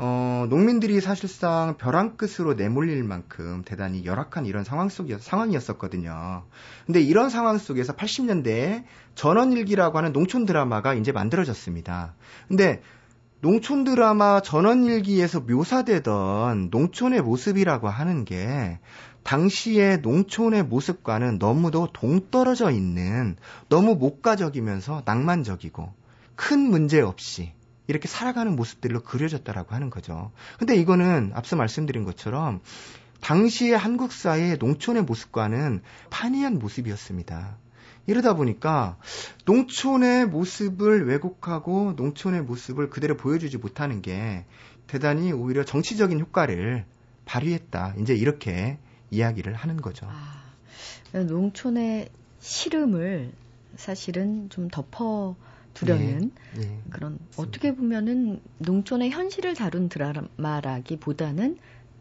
어, 0.00 0.46
농민들이 0.48 1.00
사실상 1.00 1.76
벼랑 1.76 2.16
끝으로 2.16 2.54
내몰릴 2.54 3.02
만큼 3.02 3.62
대단히 3.66 4.04
열악한 4.04 4.46
이런 4.46 4.62
상황 4.62 4.88
속이었, 4.88 5.20
상황이었었거든요. 5.20 6.44
근데 6.86 7.00
이런 7.00 7.30
상황 7.30 7.58
속에서 7.58 7.94
80년대에 7.94 8.84
전원일기라고 9.16 9.98
하는 9.98 10.12
농촌 10.12 10.46
드라마가 10.46 10.94
이제 10.94 11.10
만들어졌습니다. 11.10 12.14
근데 12.46 12.80
농촌 13.40 13.82
드라마 13.82 14.40
전원일기에서 14.40 15.40
묘사되던 15.40 16.68
농촌의 16.70 17.20
모습이라고 17.22 17.88
하는 17.88 18.24
게 18.24 18.78
당시의 19.24 19.98
농촌의 20.00 20.62
모습과는 20.62 21.38
너무도 21.38 21.88
동떨어져 21.92 22.70
있는 22.70 23.36
너무 23.68 23.96
목가적이면서 23.96 25.02
낭만적이고 25.04 25.92
큰 26.36 26.60
문제 26.60 27.00
없이 27.00 27.52
이렇게 27.88 28.06
살아가는 28.06 28.54
모습들로 28.54 29.00
그려졌다라고 29.00 29.74
하는 29.74 29.90
거죠. 29.90 30.30
근데 30.58 30.76
이거는 30.76 31.32
앞서 31.34 31.56
말씀드린 31.56 32.04
것처럼 32.04 32.60
당시의 33.20 33.76
한국 33.76 34.12
사회의 34.12 34.56
농촌의 34.58 35.02
모습과는 35.02 35.82
판이한 36.10 36.58
모습이었습니다. 36.58 37.56
이러다 38.06 38.34
보니까 38.34 38.96
농촌의 39.44 40.26
모습을 40.26 41.06
왜곡하고 41.08 41.94
농촌의 41.96 42.42
모습을 42.42 42.90
그대로 42.90 43.16
보여주지 43.16 43.58
못하는 43.58 44.00
게 44.00 44.44
대단히 44.86 45.32
오히려 45.32 45.64
정치적인 45.64 46.20
효과를 46.20 46.86
발휘했다. 47.24 47.94
이제 48.00 48.14
이렇게 48.14 48.78
이야기를 49.10 49.54
하는 49.54 49.76
거죠. 49.78 50.06
아, 50.10 51.18
농촌의 51.18 52.08
시름을 52.40 53.32
사실은 53.76 54.48
좀 54.48 54.68
덮어 54.68 55.36
두려는 55.74 56.30
예, 56.56 56.62
예, 56.62 56.78
그런 56.90 57.12
맞습니다. 57.12 57.42
어떻게 57.42 57.74
보면은 57.74 58.40
농촌의 58.58 59.10
현실을 59.10 59.54
다룬 59.54 59.88
드라마라기보다는 59.88 61.58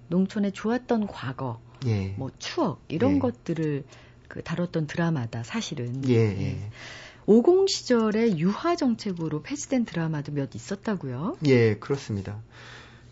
농촌의 0.10 0.53
좋았던 0.53 1.08
과거, 1.08 1.60
예. 1.86 2.15
뭐 2.17 2.32
추억 2.39 2.82
이런 2.88 3.15
예. 3.15 3.19
것들을 3.19 3.84
그 4.27 4.41
다뤘던 4.43 4.88
드라마다 4.88 5.43
사실은. 5.43 6.08
예. 6.10 6.15
예. 6.15 6.69
50 7.25 7.69
시절에 7.69 8.38
유화 8.38 8.77
정책으로 8.77 9.41
폐지된 9.41 9.84
드라마도 9.84 10.32
몇 10.32 10.56
있었다고요? 10.56 11.38
예, 11.45 11.75
그렇습니다. 11.75 12.39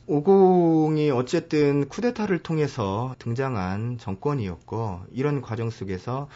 50이 0.08 1.14
어쨌든 1.14 1.90
쿠데타를 1.90 2.40
통해서 2.40 3.16
등장한 3.20 3.98
정권이었고 3.98 5.02
이런 5.12 5.42
과정 5.42 5.70
속에서 5.70 6.30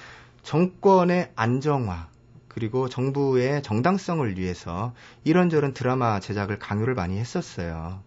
정권의 0.44 1.32
안정화 1.36 2.10
그리고 2.50 2.90
정부의 2.90 3.64
정당성을 3.64 4.38
위해서 4.38 4.94
이런저런 5.24 5.74
드라마 5.74 6.20
제작을 6.20 6.60
강요를 6.60 6.96
많이 6.96 7.18
했었어요. 7.18 8.02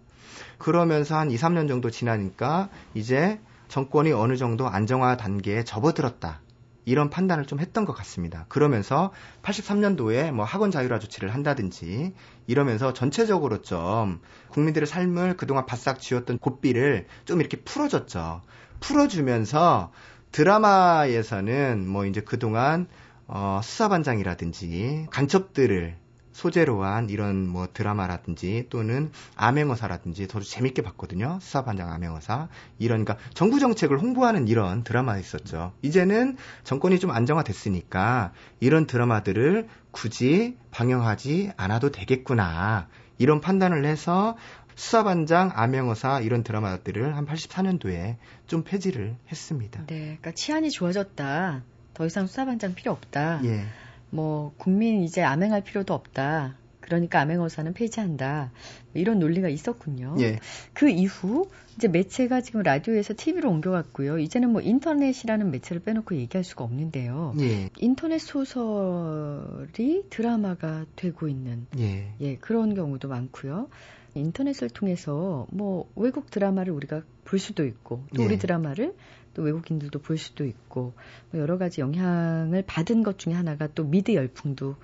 그러면서 0.59 1.17
한 1.17 1.31
2, 1.31 1.37
3년 1.37 1.69
정도 1.69 1.91
지나니까 1.91 2.69
이제 2.95 3.41
정권이 3.69 4.13
어느 4.13 4.37
정도 4.37 4.69
안정화 4.69 5.17
단계에 5.17 5.65
접어들었다. 5.65 6.41
이런 6.85 7.11
판단을 7.11 7.47
좀 7.47 7.61
했던 7.61 7.85
것 7.85 7.93
같습니다. 7.93 8.45
그러면서 8.49 9.13
83년도에 9.43 10.33
뭐 10.33 10.45
학원 10.45 10.71
자율화 10.71 10.99
조치를 10.99 11.33
한다든지 11.33 12.13
이러면서 12.47 12.93
전체적으로 12.93 13.63
좀 13.63 14.21
국민들의 14.51 14.87
삶을 14.87 15.37
그동안 15.37 15.65
바싹 15.65 16.01
쥐었던 16.01 16.39
고삐를 16.39 17.07
좀 17.25 17.41
이렇게 17.41 17.57
풀어줬죠. 17.59 18.43
풀어주면서 18.81 19.93
드라마에서는 20.33 21.87
뭐 21.89 22.05
이제 22.07 22.21
그동안 22.21 22.89
어, 23.35 23.61
수사반장이라든지 23.65 25.07
간첩들을 25.11 25.97
소재로 26.33 26.85
한 26.85 27.09
이런 27.09 27.49
뭐 27.49 27.67
드라마라든지 27.73 28.67
또는 28.69 29.11
암행어사라든지 29.37 30.29
저도 30.29 30.45
재밌게 30.45 30.83
봤거든요. 30.83 31.39
수사반장 31.41 31.91
암행어사. 31.91 32.49
이런, 32.79 33.05
그러니까 33.05 33.27
정부 33.33 33.59
정책을 33.59 33.99
홍보하는 34.01 34.49
이런 34.49 34.85
드라마 34.85 35.17
있었죠. 35.17 35.73
이제는 35.81 36.37
정권이 36.65 36.99
좀 36.99 37.11
안정화됐으니까 37.11 38.33
이런 38.61 38.87
드라마들을 38.87 39.67
굳이 39.93 40.57
방영하지 40.71 41.53
않아도 41.57 41.91
되겠구나. 41.91 42.89
이런 43.17 43.41
판단을 43.41 43.87
해서 43.87 44.37
수사반장, 44.75 45.53
암행어사 45.55 46.21
이런 46.21 46.43
드라마들을 46.43 47.17
한 47.17 47.27
84년도에 47.27 48.17
좀 48.47 48.63
폐지를 48.63 49.17
했습니다. 49.31 49.85
네, 49.87 50.01
그러니까 50.01 50.33
치안이 50.33 50.71
좋아졌다. 50.71 51.63
더 51.95 52.07
이상 52.07 52.27
수사반장 52.27 52.75
필요 52.75 52.93
없다. 52.93 53.41
예. 53.45 53.65
뭐 54.11 54.53
국민 54.59 55.03
이제 55.03 55.23
암행할 55.23 55.63
필요도 55.63 55.95
없다. 55.95 56.57
그러니까 56.81 57.21
암행어사는 57.21 57.73
폐지한다. 57.73 58.51
뭐 58.93 59.01
이런 59.01 59.19
논리가 59.19 59.49
있었군요. 59.49 60.17
예. 60.21 60.39
그 60.75 60.91
이후 60.91 61.49
이제 61.77 61.89
매체가 61.89 62.43
지금 62.43 62.63
라디오에서 62.63 63.15
TV로 63.17 63.51
옮겨갔고요. 63.51 64.19
이제는 64.19 64.51
뭐 64.51 64.61
인터넷이라는 64.61 65.51
매체를 65.51 65.83
빼놓고 65.83 66.17
얘기할 66.17 66.45
수가 66.45 66.65
없는데요. 66.65 67.35
예. 67.41 67.71
인터넷 67.79 68.19
소설이 68.19 70.05
드라마가 70.11 70.85
되고 70.97 71.29
있는 71.29 71.67
예. 71.79 72.13
예, 72.21 72.37
그런 72.37 72.75
경우도 72.75 73.09
많고요. 73.09 73.69
인터넷을 74.15 74.69
통해서 74.69 75.47
뭐 75.51 75.91
외국 75.97 76.31
드라마를 76.31 76.75
우리가 76.75 77.03
볼 77.25 77.39
수도 77.39 77.65
있고 77.65 78.05
또 78.15 78.23
예. 78.23 78.27
우리 78.27 78.39
드라마를 78.39 78.95
또 79.35 79.43
외국인들도 79.43 79.99
볼 80.01 80.19
수도 80.19 80.45
있고 80.45 80.93
뭐 81.31 81.41
여러 81.41 81.59
가지 81.59 81.81
영향을 81.81 82.63
받은 82.67 83.03
것 83.03 83.19
중에 83.19 83.33
하나가 83.35 83.67
또 83.69 83.85
미드 83.85 84.15
열풍도 84.15 84.77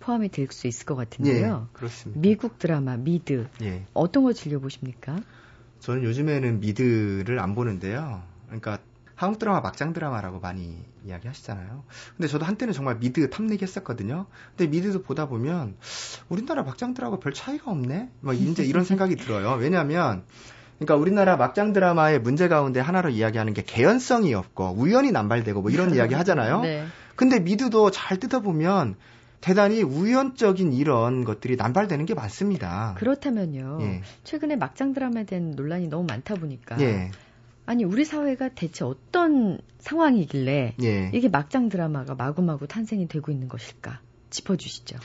포함이 0.00 0.28
될 0.28 0.48
수 0.52 0.66
있을 0.66 0.86
것 0.86 0.94
같은데요. 0.94 1.68
예. 1.68 1.76
그렇습니다. 1.76 2.20
미국 2.20 2.58
드라마 2.58 2.96
미드 2.96 3.48
예. 3.62 3.84
어떤 3.94 4.22
거 4.24 4.32
즐겨 4.32 4.58
보십니까? 4.58 5.20
저는 5.80 6.04
요즘에는 6.04 6.60
미드를 6.60 7.38
안 7.40 7.54
보는데요. 7.54 8.22
그러니까 8.46 8.78
한국 9.14 9.38
드라마 9.38 9.60
막장 9.60 9.92
드라마라고 9.94 10.40
많이 10.40 10.84
이야기 11.04 11.26
하시잖아요. 11.26 11.84
근데 12.16 12.28
저도 12.28 12.44
한때는 12.44 12.74
정말 12.74 12.98
미드 12.98 13.28
탐닉 13.30 13.62
했었거든요. 13.62 14.26
근데 14.56 14.70
미드도 14.70 15.02
보다 15.02 15.26
보면 15.26 15.76
우리나라 16.28 16.62
막장 16.62 16.92
드라마가 16.92 17.18
별 17.18 17.32
차이가 17.32 17.70
없네? 17.70 18.10
뭐 18.20 18.34
이제 18.34 18.62
이런 18.64 18.84
생각이 18.84 19.16
들어요. 19.16 19.52
왜냐하면 19.58 20.24
그러니까 20.78 20.96
우리나라 20.96 21.36
막장 21.36 21.72
드라마의 21.72 22.20
문제 22.20 22.48
가운데 22.48 22.80
하나로 22.80 23.10
이야기하는 23.10 23.54
게 23.54 23.62
개연성이 23.62 24.34
없고 24.34 24.74
우연히 24.76 25.10
남발되고 25.10 25.62
뭐 25.62 25.70
이런 25.70 25.92
이야기 25.96 26.14
하잖아요. 26.14 26.60
네. 26.62 26.84
근데 27.14 27.40
미드도 27.40 27.90
잘 27.90 28.18
뜯어보면 28.18 28.96
대단히 29.40 29.82
우연적인 29.82 30.72
이런 30.72 31.24
것들이 31.24 31.56
남발되는 31.56 32.04
게 32.04 32.14
많습니다. 32.14 32.94
그렇다면요. 32.98 33.78
예. 33.80 34.02
최근에 34.24 34.56
막장 34.56 34.92
드라마에 34.92 35.24
대한 35.24 35.52
논란이 35.52 35.88
너무 35.88 36.04
많다 36.06 36.34
보니까 36.34 36.80
예. 36.80 37.10
아니 37.64 37.84
우리 37.84 38.04
사회가 38.04 38.50
대체 38.50 38.84
어떤 38.84 39.58
상황이길래 39.78 40.74
예. 40.82 41.10
이게 41.14 41.28
막장 41.28 41.68
드라마가 41.68 42.14
마구마구 42.14 42.66
탄생이 42.66 43.08
되고 43.08 43.30
있는 43.32 43.48
것일까 43.48 44.00
짚어주시죠. 44.30 44.98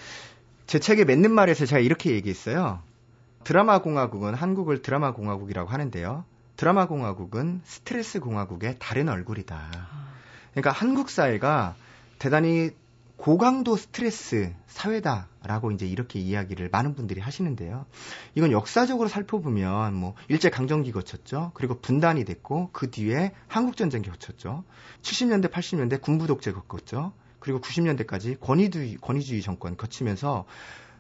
제 0.68 0.80
책에 0.80 1.06
맺는 1.06 1.32
말에서 1.32 1.66
제가 1.66 1.80
이렇게 1.80 2.12
얘기했어요. 2.12 2.82
드라마 3.44 3.82
공화국은 3.82 4.34
한국을 4.34 4.82
드라마 4.82 5.14
공화국이라고 5.14 5.70
하는데요. 5.70 6.26
드라마 6.58 6.88
공화국은 6.88 7.62
스트레스 7.64 8.20
공화국의 8.20 8.76
다른 8.80 9.10
얼굴이다. 9.10 9.70
그러니까 10.52 10.72
한국 10.72 11.10
사회가 11.10 11.76
대단히 12.20 12.72
고강도 13.18 13.76
스트레스 13.76 14.52
사회다라고 14.66 15.72
이제 15.72 15.86
이렇게 15.86 16.20
이야기를 16.20 16.70
많은 16.72 16.96
분들이 16.96 17.22
하시는데요. 17.22 17.86
이건 18.34 18.52
역사적으로 18.52 19.10
살펴보면 19.10 19.94
뭐 19.94 20.16
일제 20.28 20.50
강점기 20.50 20.92
거쳤죠. 20.92 21.52
그리고 21.54 21.80
분단이 21.80 22.26
됐고 22.26 22.70
그 22.72 22.90
뒤에 22.90 23.32
한국 23.48 23.78
전쟁이 23.78 24.08
거쳤죠. 24.08 24.64
70년대 25.04 25.52
80년대 25.52 26.02
군부 26.02 26.26
독재 26.26 26.52
겪었죠. 26.52 27.14
그리고 27.40 27.60
90년대까지 27.62 28.40
권위주의 28.40 28.98
권위주의 28.98 29.42
정권 29.42 29.78
거치면서 29.78 30.46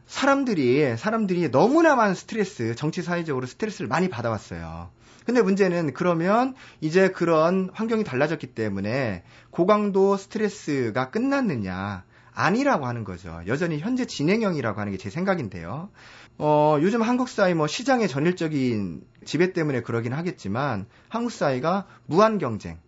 사람들이 0.08 0.98
사람들이 0.98 1.52
너무나 1.52 1.96
많은 1.96 2.16
스트레스 2.16 2.76
정치 2.76 3.02
사회적으로 3.02 3.46
스트레스를 3.48 3.88
많이 3.88 4.10
받아왔어요. 4.10 4.92
근데 5.26 5.42
문제는 5.42 5.94
그러면 5.94 6.56
이제 6.82 7.10
그런 7.10 7.70
환경이 7.74 8.04
달라졌기 8.04 8.48
때문에 8.48 9.24
고강도 9.52 10.18
스트레스가 10.18 11.12
끝났느냐? 11.12 12.04
아니라고 12.34 12.86
하는 12.88 13.04
거죠. 13.04 13.42
여전히 13.46 13.80
현재 13.80 14.06
진행형이라고 14.06 14.80
하는 14.80 14.92
게 14.94 14.98
제 14.98 15.10
생각인데요. 15.10 15.90
어, 16.38 16.78
요즘 16.82 17.02
한국 17.02 17.30
사회 17.30 17.54
뭐 17.54 17.68
시장의 17.68 18.08
전일적인 18.08 19.04
지배 19.26 19.54
때문에 19.54 19.82
그러긴 19.82 20.14
하겠지만 20.14 20.88
한국 21.10 21.32
사회가 21.32 21.86
무한 22.06 22.38
경쟁 22.40 22.80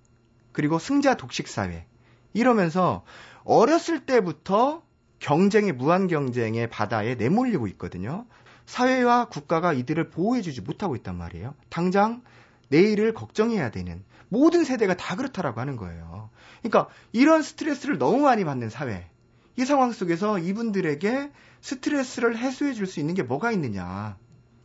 그리고 0.51 0.80
승자 0.80 1.16
독식 1.16 1.47
사회 1.47 1.86
이러면서 2.34 3.03
어렸을 3.43 4.05
때부터 4.05 4.82
경쟁의 5.24 5.71
무한 5.71 6.07
경쟁의 6.07 6.69
바다에 6.69 7.15
내몰리고 7.15 7.67
있거든요. 7.69 8.26
사회와 8.65 9.30
국가가 9.30 9.71
이들을 9.71 10.09
보호해주지 10.09 10.61
못하고 10.61 10.97
있단 10.97 11.17
말이에요. 11.17 11.55
당장 11.69 12.21
내일을 12.67 13.13
걱정해야 13.13 13.71
되는 13.71 14.03
모든 14.28 14.65
세대가 14.65 14.97
다 14.97 15.15
그렇다라고 15.15 15.61
하는 15.61 15.78
거예요. 15.78 16.30
그러니까 16.61 16.89
이런 17.13 17.41
스트레스를 17.41 17.97
너무 17.97 18.24
많이 18.24 18.43
받는 18.43 18.69
사회. 18.69 19.09
이 19.55 19.63
상황 19.63 19.93
속에서 19.93 20.39
이분들에게 20.39 21.32
스트레스를 21.61 22.38
해소해 22.38 22.74
줄 22.74 22.86
수 22.86 22.99
있는 22.99 23.13
게 23.13 23.24
뭐가 23.24 23.53
있느냐. 23.53 24.17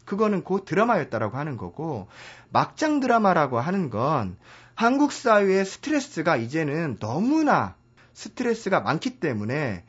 그거는 0.06 0.42
곧 0.42 0.64
드라마였다라고 0.64 1.36
하는 1.36 1.56
거고 1.56 2.09
막장 2.50 2.98
드라마라고 2.98 3.61
하는 3.61 3.90
건 3.90 4.36
한국 4.74 5.12
사회의 5.12 5.64
스트레스가 5.64 6.36
이제는 6.36 6.96
너무나 6.98 7.76
스트레스가 8.14 8.80
많기 8.80 9.20
때문에 9.20 9.84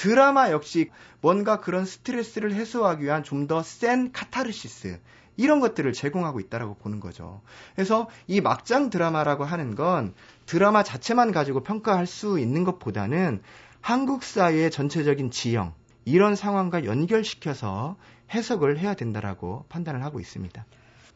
드라마 0.00 0.50
역시 0.50 0.90
뭔가 1.20 1.60
그런 1.60 1.84
스트레스를 1.84 2.54
해소하기 2.54 3.04
위한 3.04 3.22
좀 3.22 3.46
더 3.46 3.60
센 3.62 4.12
카타르시스 4.12 4.98
이런 5.36 5.60
것들을 5.60 5.92
제공하고 5.92 6.40
있다라고 6.40 6.76
보는 6.76 7.00
거죠. 7.00 7.42
그래서 7.74 8.08
이 8.26 8.40
막장 8.40 8.88
드라마라고 8.88 9.44
하는 9.44 9.74
건 9.74 10.14
드라마 10.46 10.82
자체만 10.82 11.32
가지고 11.32 11.62
평가할 11.62 12.06
수 12.06 12.38
있는 12.38 12.64
것보다는 12.64 13.42
한국 13.82 14.22
사회의 14.24 14.70
전체적인 14.70 15.30
지형 15.30 15.74
이런 16.06 16.34
상황과 16.34 16.86
연결시켜서 16.86 17.96
해석을 18.32 18.78
해야 18.78 18.94
된다라고 18.94 19.66
판단을 19.68 20.02
하고 20.02 20.18
있습니다. 20.18 20.64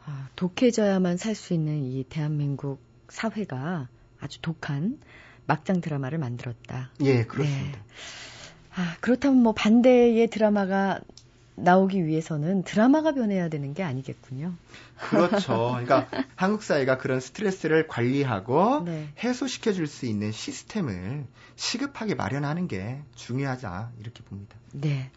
아, 0.05 0.29
독해져야만 0.37 1.17
살 1.17 1.35
수 1.35 1.55
있는 1.55 1.85
이 1.85 2.05
대한민국 2.05 2.81
사회가 3.09 3.89
아주 4.21 4.43
독한 4.43 4.99
막장 5.47 5.81
드라마를 5.81 6.19
만들었다. 6.19 6.91
예, 7.01 7.25
그렇습니다. 7.25 7.79
네. 7.79 7.85
아, 8.77 8.97
그렇다면 9.01 9.43
뭐 9.43 9.53
반대의 9.53 10.29
드라마가 10.29 11.01
나오기 11.57 12.05
위해서는 12.07 12.65
드라마가 12.65 13.13
변해야 13.13 13.49
되는 13.49 13.75
게 13.75 13.83
아니겠군요. 13.85 14.55
그렇죠. 14.97 15.79
그러니까 15.85 16.09
한국 16.35 16.63
사회가 16.63 16.99
그런 16.99 17.21
스트레스를 17.21 17.87
관리하고 17.87 18.83
네. 18.85 19.09
해소시켜 19.23 19.73
줄 19.73 19.87
수 19.87 20.07
있는 20.07 20.33
시스템을 20.33 21.27
시급하게 21.57 22.17
마련하는 22.17 22.67
게 22.67 23.01
중요하자 23.15 23.93
이렇게 24.01 24.25
봅니다. 24.25 24.57
네. 24.73 25.11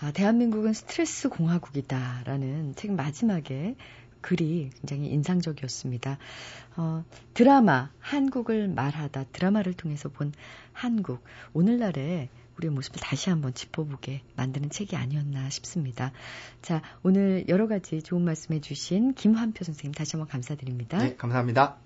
아, 0.00 0.10
대한민국은 0.10 0.72
스트레스 0.72 1.28
공화국이다라는 1.28 2.74
책 2.74 2.92
마지막에 2.92 3.76
글이 4.20 4.70
굉장히 4.80 5.10
인상적이었습니다. 5.10 6.18
어, 6.76 7.04
드라마, 7.34 7.90
한국을 8.00 8.66
말하다, 8.68 9.24
드라마를 9.32 9.74
통해서 9.74 10.08
본 10.08 10.32
한국, 10.72 11.22
오늘날의 11.52 12.28
우리의 12.62 12.72
모습을 12.72 13.00
다시 13.00 13.30
한번 13.30 13.52
짚어보게 13.54 14.22
만드는 14.36 14.70
책이 14.70 14.96
아니었나 14.96 15.50
싶습니다. 15.50 16.12
자, 16.62 16.80
오늘 17.02 17.44
여러 17.48 17.66
가지 17.66 18.02
좋은 18.02 18.22
말씀 18.22 18.54
해 18.54 18.60
주신 18.60 19.14
김환표 19.14 19.64
선생님 19.64 19.92
다시 19.92 20.12
한번 20.12 20.28
감사드립니다. 20.28 20.98
네, 20.98 21.16
감사합니다. 21.16 21.78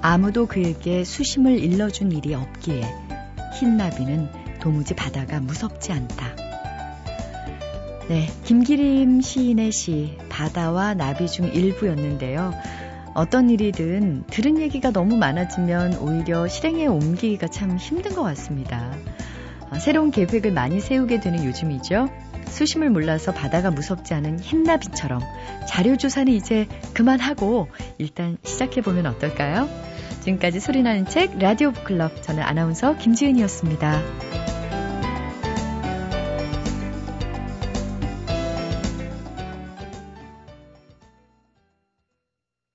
아무도 0.00 0.46
그에게 0.46 1.02
수심을 1.02 1.58
일러준 1.58 2.12
일이 2.12 2.32
없기에 2.34 2.82
흰나비는 3.58 4.60
도무지 4.60 4.94
바다가 4.94 5.40
무섭지 5.40 5.92
않다. 5.92 6.36
네, 8.08 8.28
김기림 8.44 9.20
시인의 9.20 9.72
시 9.72 10.16
바다와 10.28 10.94
나비 10.94 11.26
중 11.26 11.52
일부였는데요. 11.52 12.52
어떤 13.16 13.48
일이든 13.48 14.24
들은 14.26 14.60
얘기가 14.60 14.90
너무 14.90 15.16
많아지면 15.16 15.96
오히려 15.96 16.46
실행에 16.46 16.86
옮기기가 16.86 17.48
참 17.48 17.78
힘든 17.78 18.14
것 18.14 18.22
같습니다. 18.22 18.92
아, 19.70 19.78
새로운 19.78 20.10
계획을 20.10 20.52
많이 20.52 20.80
세우게 20.80 21.20
되는 21.20 21.42
요즘이죠. 21.42 22.10
수심을 22.46 22.90
몰라서 22.90 23.32
바다가 23.32 23.70
무섭지 23.70 24.12
않은 24.12 24.38
흰나비처럼 24.38 25.22
자료조사는 25.66 26.30
이제 26.30 26.68
그만하고 26.92 27.68
일단 27.96 28.36
시작해보면 28.44 29.06
어떨까요? 29.06 29.66
지금까지 30.20 30.60
소리나는 30.60 31.06
책 31.06 31.38
라디오 31.38 31.72
북클럽 31.72 32.22
저는 32.22 32.42
아나운서 32.42 32.98
김지은이었습니다. 32.98 34.55